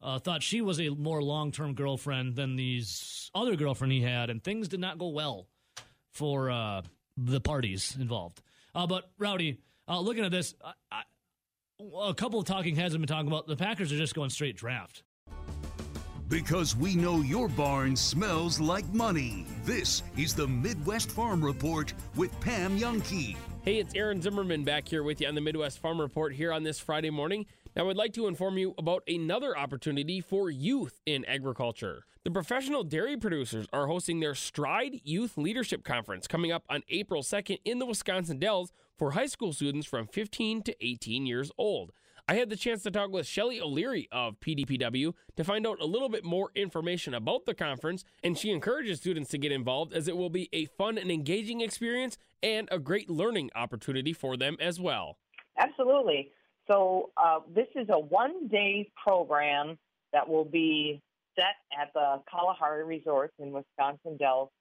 [0.02, 4.30] uh, thought she was a more long term girlfriend than these other girlfriend he had,
[4.30, 5.50] and things did not go well
[6.14, 6.84] for uh,
[7.18, 8.42] the parties involved.
[8.74, 11.02] Uh, but Rowdy, uh, looking at this, I, I,
[12.08, 14.56] a couple of talking heads have been talking about the Packers are just going straight
[14.56, 15.04] draft.
[16.32, 19.46] Because we know your barn smells like money.
[19.66, 23.36] This is the Midwest Farm Report with Pam Jahnke.
[23.64, 26.64] Hey, it's Aaron Zimmerman back here with you on the Midwest Farm Report here on
[26.64, 27.48] this Friday morning.
[27.76, 32.06] Now, I'd like to inform you about another opportunity for youth in agriculture.
[32.24, 37.24] The professional dairy producers are hosting their Stride Youth Leadership Conference coming up on April
[37.24, 41.92] 2nd in the Wisconsin Dells for high school students from 15 to 18 years old.
[42.32, 45.86] I had the chance to talk with Shelly O'Leary of PDPW to find out a
[45.86, 50.08] little bit more information about the conference, and she encourages students to get involved as
[50.08, 54.56] it will be a fun and engaging experience and a great learning opportunity for them
[54.62, 55.18] as well.
[55.60, 56.32] Absolutely.
[56.70, 59.78] So uh, this is a one-day program
[60.14, 61.02] that will be
[61.36, 64.52] set at the Kalahari Resort in Wisconsin Dells,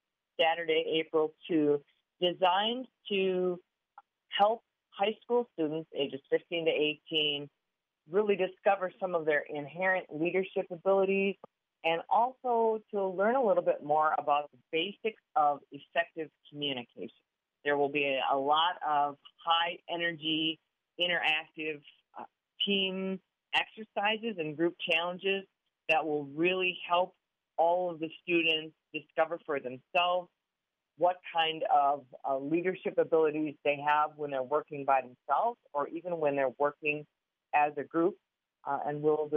[0.40, 1.80] Saturday, April 2,
[2.20, 3.60] designed to
[4.36, 7.48] help high school students ages 15 to 18
[8.10, 11.36] really discover some of their inherent leadership abilities
[11.84, 17.08] and also to learn a little bit more about the basics of effective communication.
[17.64, 20.58] There will be a, lot of high energy,
[21.00, 21.80] interactive
[22.18, 22.24] uh,
[22.66, 23.20] team
[23.54, 25.44] exercises and group challenges
[25.88, 27.14] that will really help
[27.56, 30.28] all of the students discover for themselves
[30.96, 36.18] what kind of uh, leadership abilities they have when they're working by themselves or even
[36.18, 37.06] when they're working
[37.54, 38.16] as a group.
[38.66, 39.30] Uh, and we'll,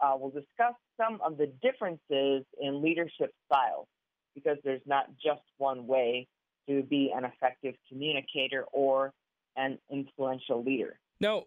[0.00, 3.86] uh, we'll discuss some of the differences in leadership styles
[4.34, 6.26] because there's not just one way
[6.68, 9.12] to be an effective communicator or
[9.56, 10.98] an influential leader.
[11.20, 11.44] Now,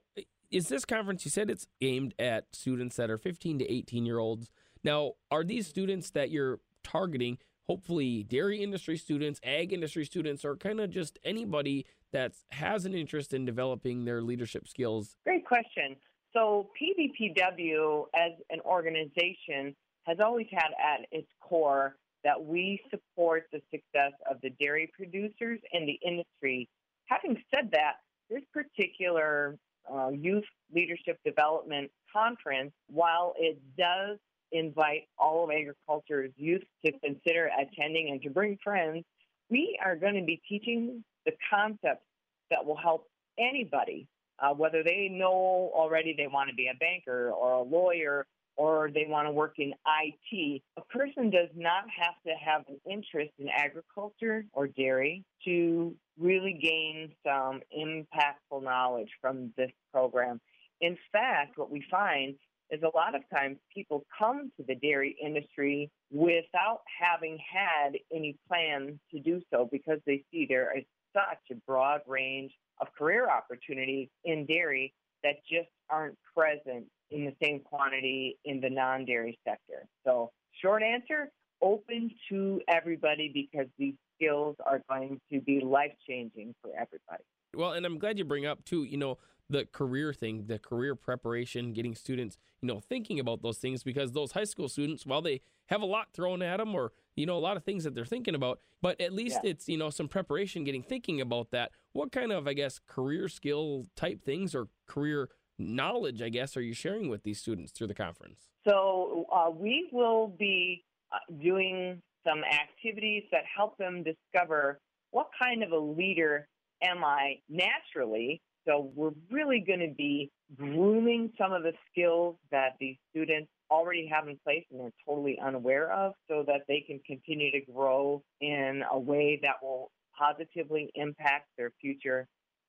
[0.51, 4.19] is this conference, you said it's aimed at students that are 15 to 18 year
[4.19, 4.49] olds.
[4.83, 10.55] Now, are these students that you're targeting hopefully dairy industry students, ag industry students, or
[10.55, 15.15] kind of just anybody that has an interest in developing their leadership skills?
[15.25, 15.95] Great question.
[16.33, 23.61] So, PDPW as an organization has always had at its core that we support the
[23.71, 26.69] success of the dairy producers and the industry.
[27.05, 27.93] Having said that,
[28.29, 29.57] this particular
[29.91, 30.43] uh, youth
[30.73, 34.17] leadership development conference, while it does
[34.51, 39.03] invite all of agriculture's youth to consider attending and to bring friends,
[39.49, 42.05] we are going to be teaching the concepts
[42.49, 44.07] that will help anybody,
[44.39, 48.25] uh, whether they know already they want to be a banker or a lawyer
[48.59, 50.61] or they want to work in IT.
[50.77, 56.59] A person does not have to have an interest in agriculture or dairy to really
[56.61, 60.41] gain some impactful knowledge from this program.
[60.81, 62.35] In fact, what we find
[62.69, 68.37] is a lot of times people come to the dairy industry without having had any
[68.47, 70.83] plan to do so because they see there is
[71.27, 77.33] such a broad range of career opportunities in dairy that just aren't present in the
[77.41, 79.85] same quantity in the non dairy sector.
[80.05, 86.53] So, short answer open to everybody because these skills are going to be life changing
[86.61, 87.23] for everybody.
[87.55, 89.17] Well, and I'm glad you bring up too, you know,
[89.49, 94.11] the career thing, the career preparation, getting students, you know, thinking about those things because
[94.11, 97.35] those high school students, while they have a lot thrown at them or, you know,
[97.35, 99.51] a lot of things that they're thinking about, but at least Yeah.
[99.51, 101.71] it's, you know, some preparation getting thinking about that.
[101.93, 106.61] What kind of, I guess, career skill type things or career knowledge, I guess, are
[106.61, 108.49] you sharing with these students through the conference?
[108.67, 114.79] So uh, we will be uh, doing some activities that help them discover
[115.11, 116.47] what kind of a leader
[116.83, 118.41] am I naturally.
[118.67, 124.09] So we're really going to be grooming some of the skills that these students already
[124.11, 128.23] have in place and they're totally unaware of so that they can continue to grow
[128.41, 132.27] in a way that will positively impact their future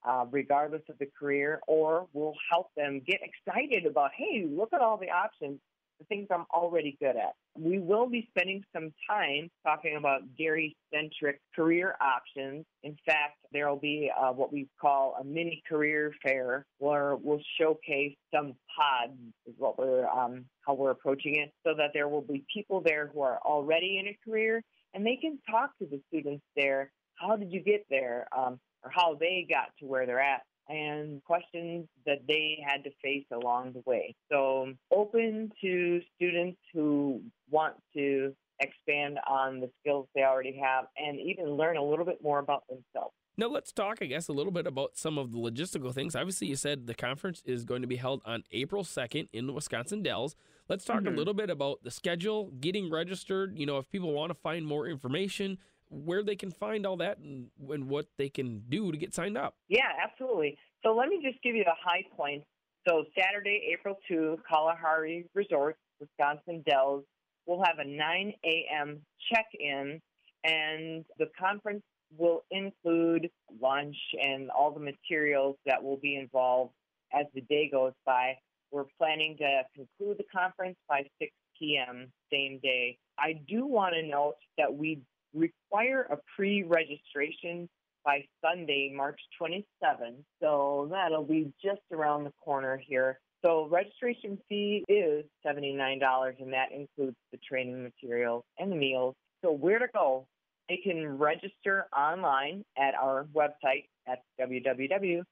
[0.09, 4.81] uh, regardless of the career, or we'll help them get excited about, hey, look at
[4.81, 5.59] all the options,
[6.01, 7.35] the things I'm already good at.
[7.57, 12.65] We will be spending some time talking about dairy centric career options.
[12.83, 17.43] In fact, there will be uh, what we call a mini career fair where we'll
[17.61, 19.13] showcase some pods,
[19.47, 23.11] is what we're um, how we're approaching it, so that there will be people there
[23.13, 24.63] who are already in a career
[24.95, 26.91] and they can talk to the students there.
[27.15, 28.27] How did you get there?
[28.37, 30.41] Um, or how they got to where they're at
[30.71, 34.15] and questions that they had to face along the way.
[34.31, 41.19] So, open to students who want to expand on the skills they already have and
[41.19, 43.15] even learn a little bit more about themselves.
[43.37, 46.15] Now, let's talk, I guess, a little bit about some of the logistical things.
[46.15, 49.53] Obviously, you said the conference is going to be held on April 2nd in the
[49.55, 50.37] Wisconsin Dells.
[50.69, 51.15] Let's talk Mhm.
[51.15, 53.59] a little bit about the schedule, getting registered.
[53.59, 55.59] You know, if people want to find more information,
[55.91, 59.37] where they can find all that and, and what they can do to get signed
[59.37, 59.55] up.
[59.69, 60.57] Yeah, absolutely.
[60.85, 62.47] So let me just give you the high points.
[62.89, 67.05] So Saturday, April 2, Kalahari Resort, Wisconsin Dells,
[67.47, 69.01] will have a 9 a.m.
[69.33, 70.01] check-in,
[70.45, 71.83] and the conference
[72.17, 73.31] will include
[73.61, 76.73] lunch and all the materials that will be involved
[77.13, 78.35] as the day goes by.
[78.71, 82.11] We're planning to conclude the conference by 6 p.m.
[82.33, 82.99] same day.
[83.19, 85.01] I do want to note that we
[85.35, 87.69] require a pre-registration
[88.05, 90.25] by Sunday, March 27th.
[90.41, 93.21] So that'll be just around the corner here.
[93.43, 99.15] So registration fee is $79 and that includes the training materials and the meals.
[99.43, 100.27] So where to go?
[100.69, 105.25] They can register online at our website at www.pdpw.org.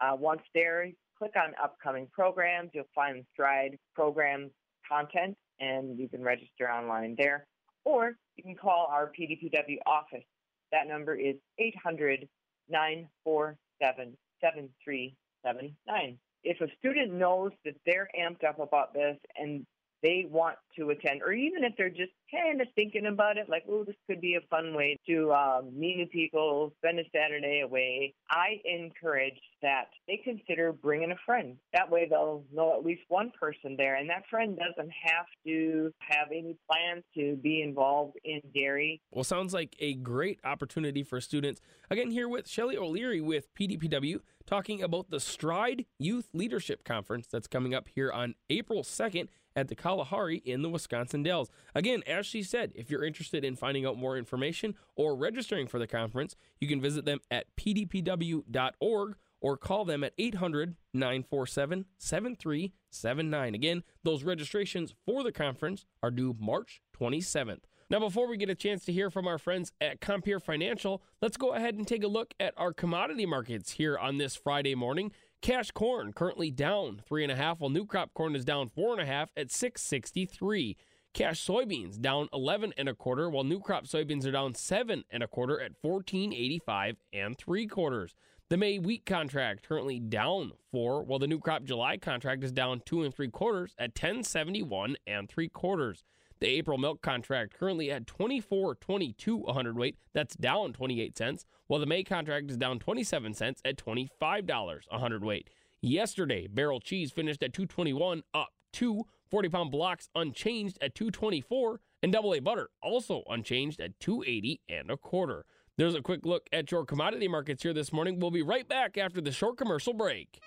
[0.00, 2.70] Uh, once there, click on upcoming programs.
[2.72, 4.50] You'll find the Stride program
[4.88, 7.46] content and you can register online there.
[7.84, 10.24] Or you can call our PDPW office.
[10.70, 12.28] That number is 800
[12.68, 16.18] 947 7379.
[16.44, 19.64] If a student knows that they're amped up about this and
[20.02, 23.64] they want to attend, or even if they're just kind of thinking about it, like,
[23.68, 27.60] oh, this could be a fun way to um, meet new people, spend a Saturday
[27.60, 31.56] away, I encourage that they consider bringing a friend.
[31.72, 35.92] That way they'll know at least one person there, and that friend doesn't have to
[36.00, 39.00] have any plans to be involved in dairy.
[39.10, 41.60] Well, sounds like a great opportunity for students.
[41.90, 47.46] Again, here with Shelly O'Leary with PDPW, talking about the Stride Youth Leadership Conference that's
[47.46, 51.50] coming up here on April 2nd at the Kalahari in the Wisconsin Dells.
[51.74, 55.78] Again, as she said, if you're interested in finding out more information or registering for
[55.78, 63.54] the conference, you can visit them at pdpw.org or call them at 800 947 7379.
[63.54, 67.62] Again, those registrations for the conference are due March 27th.
[67.90, 71.36] Now, before we get a chance to hear from our friends at Compeer Financial, let's
[71.36, 75.12] go ahead and take a look at our commodity markets here on this Friday morning.
[75.42, 78.92] Cash corn currently down three and a half, while new crop corn is down four
[78.92, 80.76] and a half at 663.
[81.14, 85.20] Cash soybeans down 11 and a quarter, while new crop soybeans are down seven and
[85.20, 88.14] a quarter at 1485 and three quarters.
[88.50, 92.80] The May wheat contract currently down four, while the new crop July contract is down
[92.86, 96.04] two and three quarters at 1071 and three quarters.
[96.42, 99.96] The April milk contract currently at 24.22 a hundredweight.
[100.12, 104.98] That's down 28 cents, while the May contract is down 27 cents at $25 a
[104.98, 105.50] hundredweight.
[105.82, 112.12] Yesterday, barrel cheese finished at 221 up 2, 40 pound blocks unchanged at 224, and
[112.12, 115.44] double A butter also unchanged at 280 and a quarter.
[115.78, 118.18] There's a quick look at your commodity markets here this morning.
[118.18, 120.40] We'll be right back after the short commercial break.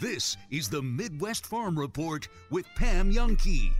[0.00, 3.72] This is the Midwest Farm Report with Pam Jahnke.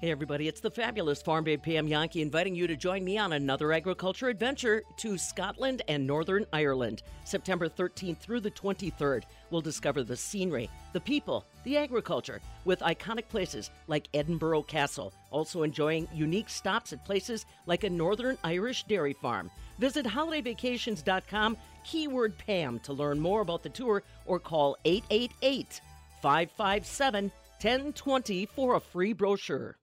[0.00, 3.34] Hey everybody, it's the fabulous Farm Babe Pam Jahnke inviting you to join me on
[3.34, 7.02] another agriculture adventure to Scotland and Northern Ireland.
[7.24, 13.28] September 13th through the 23rd, we'll discover the scenery, the people, the agriculture, with iconic
[13.28, 19.12] places like Edinburgh Castle, also enjoying unique stops at places like a Northern Irish dairy
[19.12, 19.50] farm.
[19.78, 25.82] Visit holidayvacations.com, keyword Pam to learn more about the tour or call 888
[26.22, 27.24] 557
[27.60, 29.76] 1020 for a free brochure.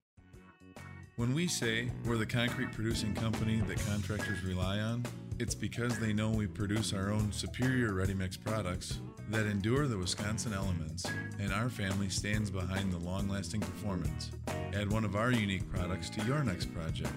[1.18, 5.04] When we say we're the concrete producing company that contractors rely on,
[5.40, 9.00] it's because they know we produce our own superior ready mix products
[9.30, 11.04] that endure the Wisconsin elements,
[11.40, 14.30] and our family stands behind the long lasting performance.
[14.72, 17.12] Add one of our unique products to your next project.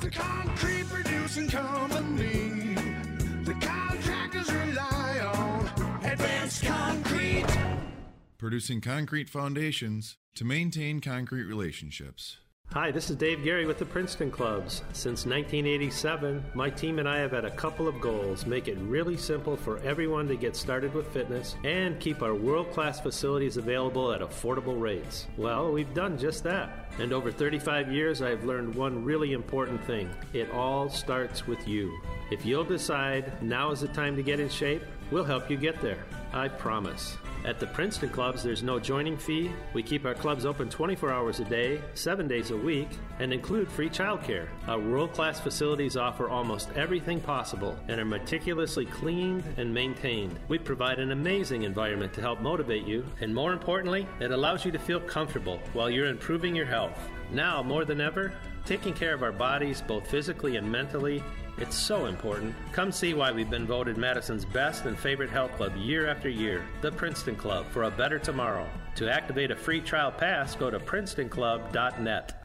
[0.00, 2.74] The concrete producing company.
[3.44, 7.46] The contractors rely on advanced concrete.
[8.38, 12.38] producing concrete foundations to maintain concrete relationships.
[12.72, 14.82] Hi, this is Dave Gary with the Princeton Clubs.
[14.92, 19.16] Since 1987, my team and I have had a couple of goals make it really
[19.16, 24.12] simple for everyone to get started with fitness and keep our world class facilities available
[24.12, 25.26] at affordable rates.
[25.38, 26.92] Well, we've done just that.
[26.98, 31.98] And over 35 years, I've learned one really important thing it all starts with you.
[32.30, 35.80] If you'll decide now is the time to get in shape, we'll help you get
[35.80, 36.04] there.
[36.34, 37.16] I promise.
[37.44, 39.52] At the Princeton Clubs, there's no joining fee.
[39.72, 42.88] We keep our clubs open 24 hours a day, 7 days a week,
[43.20, 44.48] and include free childcare.
[44.66, 50.38] Our world class facilities offer almost everything possible and are meticulously cleaned and maintained.
[50.48, 54.72] We provide an amazing environment to help motivate you, and more importantly, it allows you
[54.72, 56.98] to feel comfortable while you're improving your health.
[57.30, 58.32] Now, more than ever,
[58.64, 61.22] taking care of our bodies, both physically and mentally,
[61.58, 62.54] it's so important.
[62.72, 66.66] Come see why we've been voted Madison's best and favorite health club year after year,
[66.82, 68.68] the Princeton Club, for a better tomorrow.
[68.96, 72.42] To activate a free trial pass, go to princetonclub.net.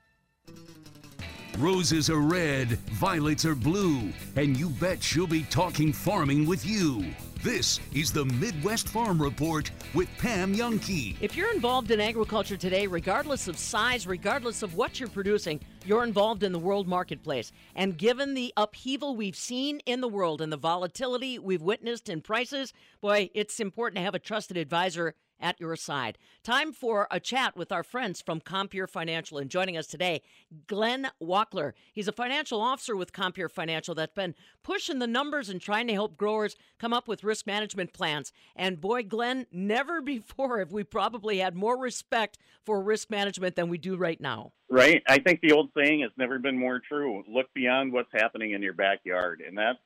[1.57, 7.13] Roses are red, violets are blue, and you bet she'll be talking farming with you.
[7.43, 11.17] This is the Midwest Farm Report with Pam Jahnke.
[11.21, 16.03] If you're involved in agriculture today, regardless of size, regardless of what you're producing, you're
[16.03, 17.51] involved in the world marketplace.
[17.73, 22.21] And given the upheaval we've seen in the world and the volatility we've witnessed in
[22.21, 26.17] prices, boy, it's important to have a trusted advisor at your side.
[26.43, 29.37] Time for a chat with our friends from Compeer Financial.
[29.37, 30.21] And joining us today,
[30.67, 31.73] Glenn Wackler.
[31.93, 35.93] He's a financial officer with Compeer Financial that's been pushing the numbers and trying to
[35.93, 38.31] help growers come up with risk management plans.
[38.55, 43.69] And boy, Glenn, never before have we probably had more respect for risk management than
[43.69, 44.53] we do right now.
[44.69, 45.03] Right.
[45.07, 47.23] I think the old saying has never been more true.
[47.27, 49.43] Look beyond what's happening in your backyard.
[49.45, 49.79] And that's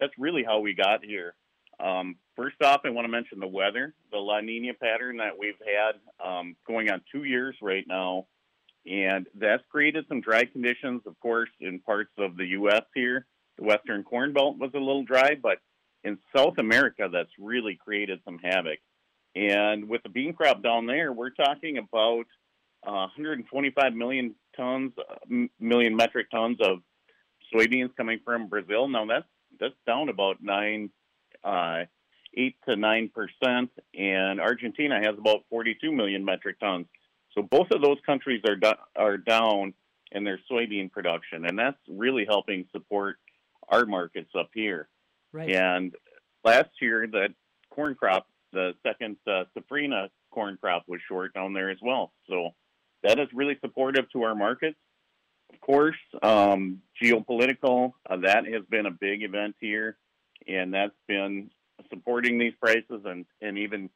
[0.00, 1.34] that's really how we got here.
[1.80, 5.54] Um, first off, I want to mention the weather, the La Nina pattern that we've
[5.64, 8.26] had um, going on two years right now.
[8.86, 12.82] And that's created some dry conditions, of course, in parts of the U.S.
[12.94, 13.26] here.
[13.56, 15.58] The Western Corn Belt was a little dry, but
[16.02, 18.78] in South America, that's really created some havoc.
[19.34, 22.26] And with the bean crop down there, we're talking about
[22.86, 26.78] uh, 125 million tons, uh, million metric tons of
[27.52, 28.86] soybeans coming from Brazil.
[28.88, 29.26] Now that's
[29.58, 30.90] that's down about nine
[31.44, 31.84] uh,
[32.36, 36.86] eight to nine percent, and Argentina has about 42 million metric tons.
[37.34, 39.74] So both of those countries are do- are down
[40.12, 43.16] in their soybean production, and that's really helping support
[43.68, 44.88] our markets up here.
[45.32, 45.50] Right.
[45.50, 45.94] And
[46.44, 47.34] last year, that
[47.70, 52.12] corn crop, the second uh, safrinha corn crop, was short down there as well.
[52.28, 52.50] So
[53.02, 54.78] that is really supportive to our markets.
[55.52, 59.96] Of course, um, geopolitical, uh, that has been a big event here
[60.46, 61.50] and that's been
[61.90, 63.90] supporting these prices and, and even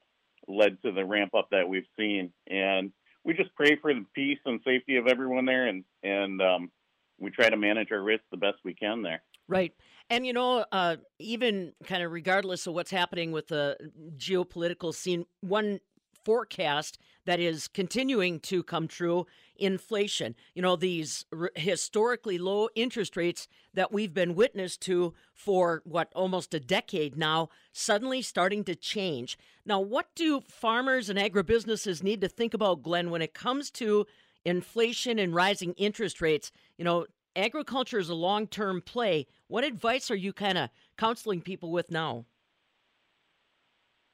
[0.47, 2.33] led to the ramp up that we've seen.
[2.49, 2.93] And
[3.25, 6.71] we just pray for the peace and safety of everyone there, and and um,
[7.19, 9.23] we try to manage our risks the best we can there.
[9.49, 9.73] Right.
[10.11, 13.77] And, you know, uh, even kind of regardless of what's happening with the
[14.17, 15.81] geopolitical scene, one
[16.25, 20.35] forecast that is continuing to come true inflation.
[20.55, 26.11] You know, these r- historically low interest rates that we've been witness to for what
[26.14, 29.37] almost a decade now suddenly starting to change.
[29.66, 34.07] Now, what do farmers and agribusinesses need to think about, Glenn, when it comes to
[34.47, 36.51] inflation and rising interest rates?
[36.79, 37.05] You know,
[37.37, 39.26] agriculture is a long term play.
[39.49, 42.24] What advice are you kind of counseling people with now?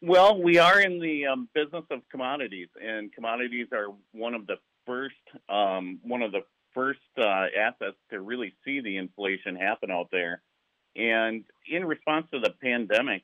[0.07, 4.57] Well, we are in the um, business of commodities, and commodities are one of the
[4.85, 5.15] first
[5.49, 6.43] um, one of the
[6.75, 10.43] first uh, assets to really see the inflation happen out there.
[10.95, 13.23] And in response to the pandemic,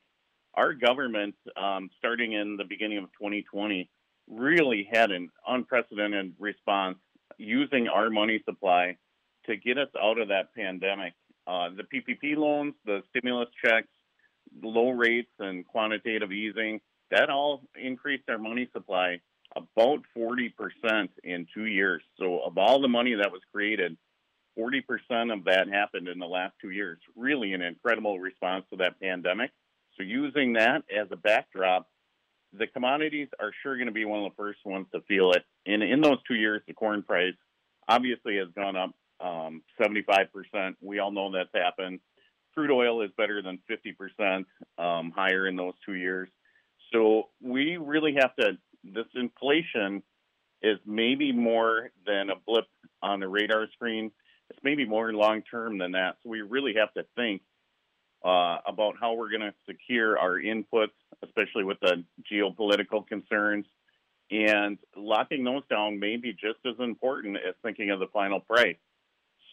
[0.55, 3.87] our government, um, starting in the beginning of 2020,
[4.27, 6.97] really had an unprecedented response
[7.37, 8.97] using our money supply
[9.45, 11.13] to get us out of that pandemic.
[11.45, 13.87] Uh, the PPP loans, the stimulus checks,
[14.61, 16.81] low rates, and quantitative easing,
[17.11, 19.19] that all increased our money supply
[19.55, 20.51] about 40%
[21.23, 22.01] in two years.
[22.17, 23.97] So, of all the money that was created,
[24.57, 26.99] 40% of that happened in the last two years.
[27.15, 29.51] Really, an incredible response to that pandemic.
[29.97, 31.89] So, using that as a backdrop,
[32.53, 35.43] the commodities are sure going to be one of the first ones to feel it.
[35.65, 37.33] And in those two years, the corn price
[37.87, 38.91] obviously has gone up
[39.21, 40.75] um, 75%.
[40.81, 41.99] We all know that's happened.
[42.53, 44.45] Crude oil is better than 50%
[44.77, 46.29] um, higher in those two years.
[46.93, 50.03] So we really have to this inflation
[50.61, 52.65] is maybe more than a blip
[53.01, 54.11] on the radar screen.
[54.49, 56.17] It's maybe more long term than that.
[56.23, 57.41] So we really have to think
[58.23, 60.93] uh, about how we're going to secure our inputs,
[61.23, 63.65] especially with the geopolitical concerns.
[64.29, 68.77] And locking those down may be just as important as thinking of the final price.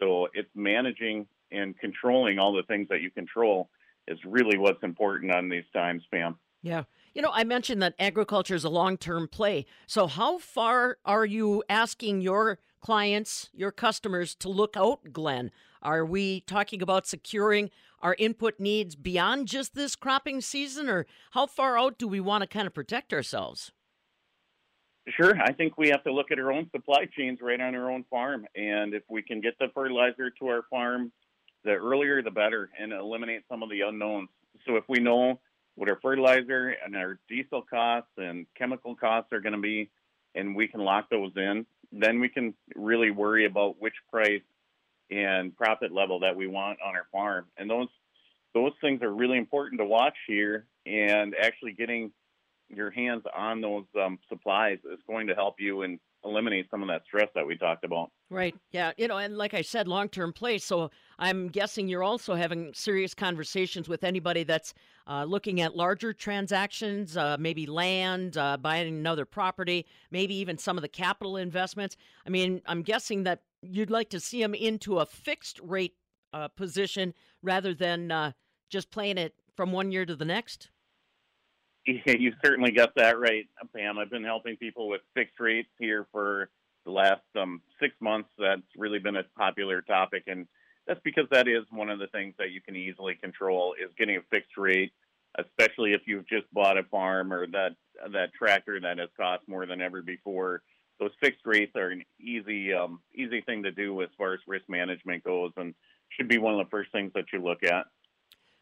[0.01, 3.70] So it's managing and controlling all the things that you control
[4.07, 6.38] is really what's important on these times, Pam.
[6.62, 6.84] Yeah.
[7.14, 9.66] You know, I mentioned that agriculture is a long term play.
[9.86, 15.51] So, how far are you asking your clients, your customers to look out, Glenn?
[15.82, 17.70] Are we talking about securing
[18.01, 22.42] our input needs beyond just this cropping season, or how far out do we want
[22.42, 23.72] to kind of protect ourselves?
[25.16, 25.34] Sure.
[25.40, 28.05] I think we have to look at our own supply chains right on our own
[28.11, 28.46] farm.
[28.55, 31.12] And if we can get the fertilizer to our farm,
[31.65, 34.29] the earlier the better and eliminate some of the unknowns.
[34.67, 35.41] So if we know
[35.75, 39.91] what our fertilizer and our diesel costs and chemical costs are going to be,
[40.35, 44.43] and we can lock those in, then we can really worry about which price
[45.11, 47.47] and profit level that we want on our farm.
[47.57, 47.89] And those
[48.55, 50.67] those things are really important to watch here.
[50.87, 52.13] And actually getting
[52.69, 56.89] your hands on those um, supplies is going to help you and eliminate some of
[56.89, 58.11] that stress that we talked about.
[58.31, 58.55] Right.
[58.73, 58.93] Yeah.
[58.97, 60.59] You know, and like I said, long term play.
[60.59, 64.75] So I'm guessing you're also having serious conversations with anybody that's
[65.07, 70.77] uh, looking at larger transactions, uh, maybe land, uh, buying another property, maybe even some
[70.77, 71.97] of the capital investments.
[72.27, 75.95] I mean, I'm guessing that you'd like to see them into a fixed rate
[76.33, 78.33] uh, position rather than uh,
[78.69, 80.71] just playing it from one year to the next.
[82.07, 83.99] Yeah, you certainly got that right, Pam.
[83.99, 86.51] I've been helping people with fixed rates here for
[86.84, 88.28] the last um, six months.
[88.39, 90.47] That's really been a popular topic, and
[90.86, 94.16] that's because that is one of the things that you can easily control is getting
[94.16, 94.93] a fixed rate,
[95.39, 97.70] especially if you've just bought a farm or that
[98.12, 100.62] that tractor that has cost more than ever before.
[101.01, 104.64] Those fixed rates are an easy um, easy thing to do as far as risk
[104.68, 105.74] management goes, and
[106.11, 107.86] should be one of the first things that you look at.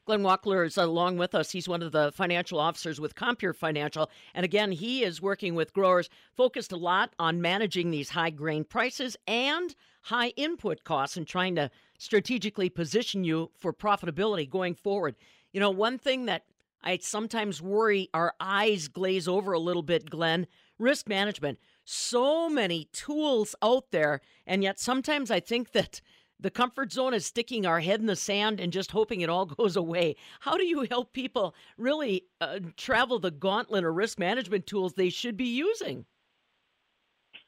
[0.07, 1.51] Glenn Wackler is along with us.
[1.51, 4.09] He's one of the financial officers with Compeer Financial.
[4.35, 8.63] And again, he is working with growers focused a lot on managing these high grain
[8.63, 15.17] prices and high input costs and trying to strategically position you for profitability going forward.
[15.53, 16.45] You know, one thing that
[16.85, 20.47] I sometimes worry our eyes glaze over a little bit, Glenn,
[20.79, 21.59] risk management.
[21.85, 24.21] So many tools out there.
[24.47, 26.01] And yet sometimes I think that
[26.41, 29.47] the comfort zone is sticking our head in the sand and just hoping it all
[29.47, 30.17] goes away.
[30.41, 35.11] How do you help people really uh, travel the gauntlet of risk management tools they
[35.11, 36.05] should be using?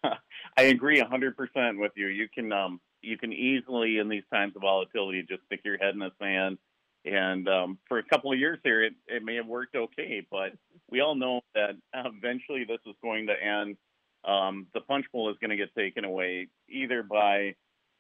[0.05, 2.07] I agree 100% with you.
[2.07, 5.95] You can um, you can easily in these times of volatility just stick your head
[5.95, 6.59] in the sand.
[7.05, 10.53] And um, for a couple of years here, it, it may have worked okay, but
[10.91, 13.77] we all know that eventually this is going to end.
[14.25, 17.55] Um, the punch bowl is going to get taken away either by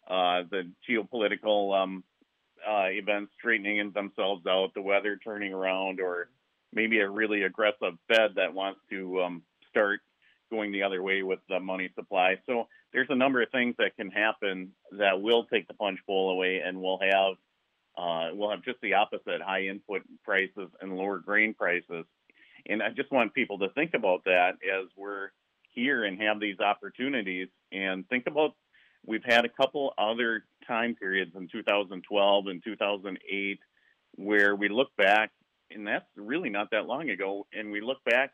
[0.08, 2.04] uh, the geopolitical um,
[2.66, 6.30] uh, events straightening themselves out, the weather turning around, or
[6.72, 10.00] maybe a really aggressive Fed that wants to um, start
[10.50, 12.36] going the other way with the money supply.
[12.46, 16.30] So there's a number of things that can happen that will take the punch bowl
[16.30, 17.34] away, and we'll have
[17.96, 22.04] uh, we'll have just the opposite: high input prices and lower grain prices.
[22.66, 25.28] And I just want people to think about that as we're
[25.74, 28.54] here and have these opportunities, and think about
[29.06, 33.58] We've had a couple other time periods in 2012 and 2008
[34.16, 35.30] where we look back,
[35.70, 38.32] and that's really not that long ago, and we look back,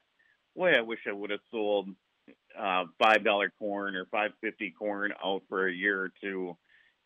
[0.56, 1.88] boy, I wish I would have sold
[2.58, 6.56] uh, five dollar corn or five fifty corn out for a year or two.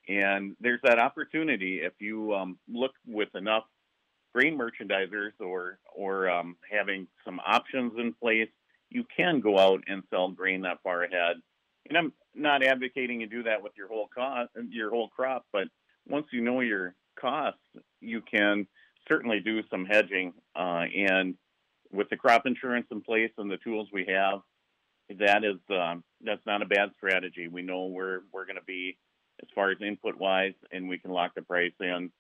[0.09, 3.65] And there's that opportunity if you um, look with enough
[4.35, 8.49] grain merchandisers or or um, having some options in place,
[8.91, 11.37] you can go out and sell grain that far ahead.
[11.89, 15.69] And I'm not advocating you do that with your whole cost, your whole crop, but
[16.07, 17.61] once you know your costs,
[18.01, 18.67] you can
[19.09, 20.35] certainly do some hedging.
[20.55, 21.35] Uh, and
[21.93, 24.41] with the crop insurance in place and the tools we have,
[25.19, 27.49] that is um, that's not a bad strategy.
[27.49, 28.99] We know where we're going to be
[29.43, 32.11] as far as input wise, and we can lock the price in.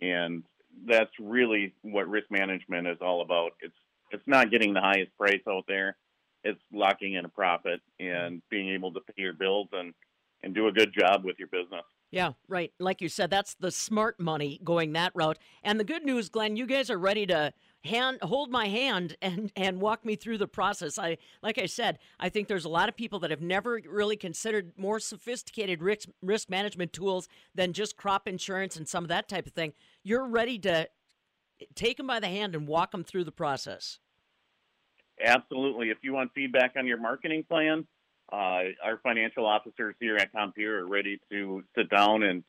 [0.00, 0.44] And
[0.86, 3.52] that's really what risk management is all about.
[3.60, 3.74] It's
[4.10, 5.96] it's not getting the highest price out there
[6.44, 8.36] it's locking in a profit and mm-hmm.
[8.50, 9.94] being able to pay your bills and
[10.42, 11.82] and do a good job with your business.
[12.10, 12.72] Yeah, right.
[12.78, 15.38] Like you said, that's the smart money going that route.
[15.62, 17.52] And the good news, Glenn, you guys are ready to
[17.84, 20.98] hand hold my hand and and walk me through the process.
[20.98, 24.16] I like I said, I think there's a lot of people that have never really
[24.16, 29.28] considered more sophisticated risk risk management tools than just crop insurance and some of that
[29.28, 29.72] type of thing.
[30.02, 30.88] You're ready to
[31.74, 33.98] take them by the hand and walk them through the process.
[35.24, 35.90] Absolutely.
[35.90, 37.86] If you want feedback on your marketing plan,
[38.32, 42.44] uh, our financial officers here at Compeer are ready to sit down and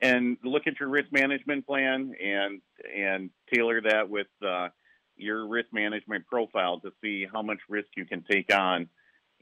[0.00, 2.60] and look at your risk management plan and
[2.96, 4.68] and tailor that with uh,
[5.16, 8.88] your risk management profile to see how much risk you can take on.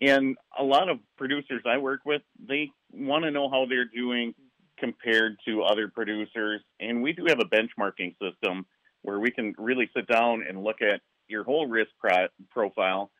[0.00, 4.34] And a lot of producers I work with, they want to know how they're doing
[4.78, 6.60] compared to other producers.
[6.80, 8.66] And we do have a benchmarking system
[9.02, 11.00] where we can really sit down and look at
[11.32, 13.10] your whole risk pro- profile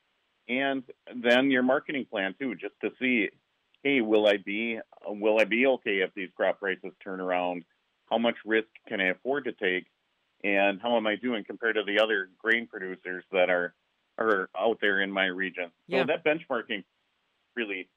[0.48, 0.82] and
[1.14, 3.30] then your marketing plan too, just to see,
[3.82, 7.64] hey, will I be will I be okay if these crop prices turn around?
[8.10, 9.86] How much risk can I afford to take?
[10.44, 13.74] And how am I doing compared to the other grain producers that are
[14.18, 15.70] are out there in my region?
[15.86, 16.02] Yeah.
[16.02, 16.84] So that benchmarking
[17.54, 17.88] really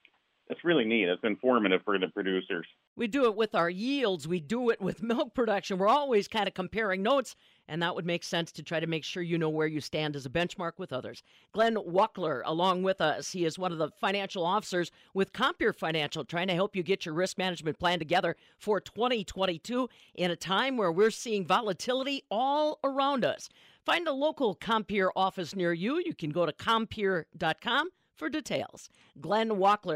[0.48, 1.08] it's really neat.
[1.08, 2.68] It's informative for the producers.
[2.96, 4.28] We do it with our yields.
[4.28, 5.78] We do it with milk production.
[5.78, 7.36] We're always kind of comparing notes,
[7.68, 10.16] and that would make sense to try to make sure you know where you stand
[10.16, 11.24] as a benchmark with others.
[11.52, 16.24] Glenn Wackler, along with us, he is one of the financial officers with Compeer Financial,
[16.24, 20.78] trying to help you get your risk management plan together for 2022 in a time
[20.78, 23.50] where we're seeing volatility all around us.
[23.84, 26.02] Find a local Compeer office near you.
[26.06, 28.89] You can go to compeer.com for details.
[29.20, 29.93] Glenn Wackler.